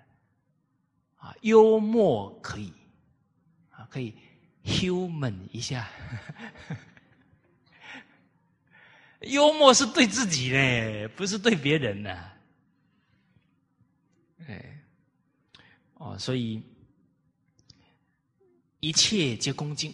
[1.17, 2.73] 啊，幽默可以，
[3.71, 4.15] 啊，可以
[4.65, 5.89] human 一下。
[9.21, 12.31] 幽默是对自己呢，不是对别人呢。
[14.47, 14.81] 哎，
[15.95, 16.63] 哦，所以
[18.79, 19.93] 一切皆恭敬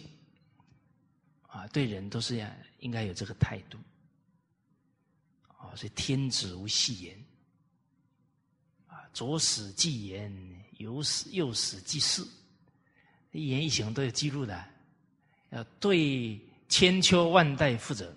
[1.47, 2.47] 啊，对人都是要
[2.79, 3.77] 应该有这个态度。
[5.77, 7.25] 所以天子无戏言
[8.87, 12.25] 啊，左史记言，右史右史记事，
[13.31, 14.65] 一言一行都有记录的，
[15.51, 18.11] 要对千秋万代负责。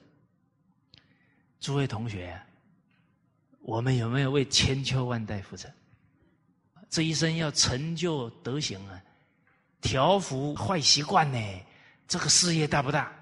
[1.61, 2.41] 诸位同学，
[3.61, 5.71] 我们有没有为千秋万代负责？
[6.89, 8.99] 这一生要成就德行啊，
[9.83, 11.39] 调伏坏习惯呢？
[12.09, 13.13] 这个事业大不大？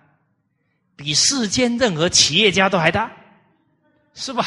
[0.94, 3.12] 比世间任何企业家都还大，
[4.19, 4.45] 是吧？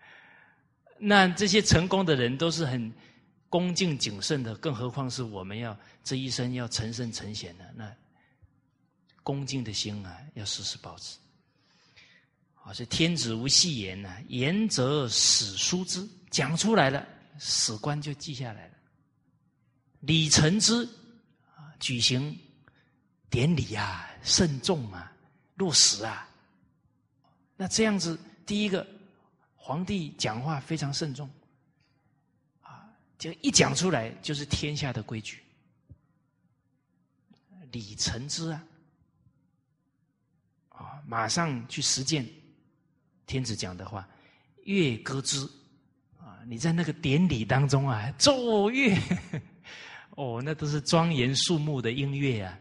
[1.00, 2.92] 那这些成功的人都是很
[3.48, 7.90] 恭敬谨慎的，更何况是我们要这一生要成圣成贤的，那
[9.22, 11.16] 恭敬的心啊，要时时保持。
[12.62, 17.06] 啊，是天子无戏言呐，言则史书之，讲出来了，
[17.38, 18.74] 史官就记下来了。
[20.00, 20.84] 礼成之
[21.54, 22.38] 啊，举行
[23.30, 25.10] 典礼啊，慎重啊，
[25.54, 26.28] 落实啊。
[27.56, 28.86] 那这样子，第一个
[29.54, 31.28] 皇帝讲话非常慎重。
[32.62, 32.88] 啊，
[33.18, 35.42] 就一讲出来就是天下的规矩，
[37.72, 38.64] 礼成之啊，
[40.68, 42.26] 啊，马上去实践。
[43.26, 44.08] 天子讲的话，
[44.64, 45.48] 乐歌之。
[46.20, 48.96] 啊，你在那个典礼当中啊，奏乐，
[50.10, 52.58] 哦，那都是庄严肃穆的音乐啊，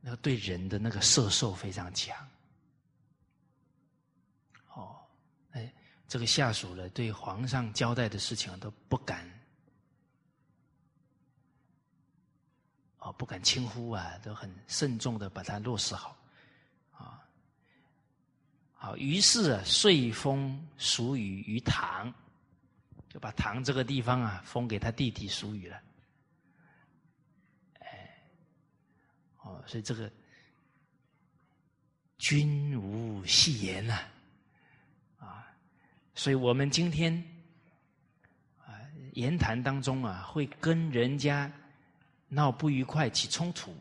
[0.00, 2.16] 那对人的那个摄受非常强。
[4.74, 4.96] 哦，
[5.52, 5.72] 哎，
[6.08, 9.30] 这个下属呢，对皇上交代的事情都不敢，
[12.98, 16.16] 哦，不敢轻忽啊，都很慎重的把它落实好
[16.92, 17.22] 啊。
[18.72, 22.10] 好，于是啊，遂封蜀语于唐，
[23.10, 25.82] 就把唐这个地方啊封给他弟弟蜀语了。
[27.80, 28.18] 哎，
[29.42, 30.10] 哦，所以这个
[32.16, 34.08] 君无戏言呐，啊，
[36.18, 37.14] 所以我们今天
[38.66, 38.74] 啊
[39.12, 41.48] 言谈当中啊，会跟人家
[42.26, 43.72] 闹不愉快、起冲突，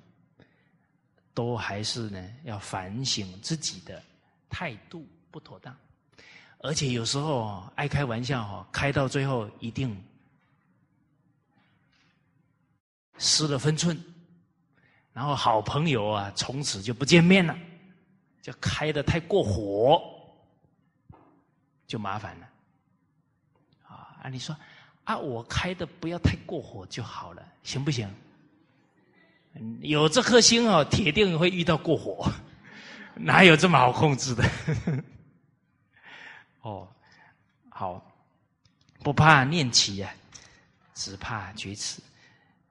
[1.33, 3.99] 都还是呢要反省自己的。
[4.49, 5.75] 态度不妥当，
[6.59, 9.99] 而且有时候爱开玩笑哈，开到最后一定
[13.17, 13.99] 失了分寸，
[15.11, 17.57] 然后好朋友啊从此就不见面了，
[18.43, 20.16] 就开的太过火，
[21.87, 22.49] 就麻烦了。
[23.87, 24.55] 啊，啊，你说
[25.05, 28.07] 啊，我开的不要太过火就好了，行不行？
[29.81, 32.31] 有这颗心哦，铁定会遇到过火。
[33.15, 34.43] 哪有这么好控制的？
[36.61, 36.87] 哦，
[37.69, 38.05] 好，
[38.99, 40.13] 不怕念起呀，
[40.93, 41.99] 只怕觉迟。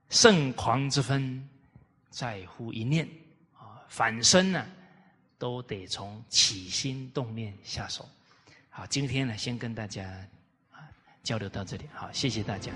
[0.09, 1.49] 圣狂之分，
[2.11, 3.09] 在乎一念
[3.59, 3.83] 啊！
[3.89, 4.65] 反身呢，
[5.37, 8.09] 都得从起心动念下手。
[8.77, 10.05] 好今天呢先跟大家
[10.71, 10.85] 啊
[11.23, 12.71] 交流到这里好谢谢大家。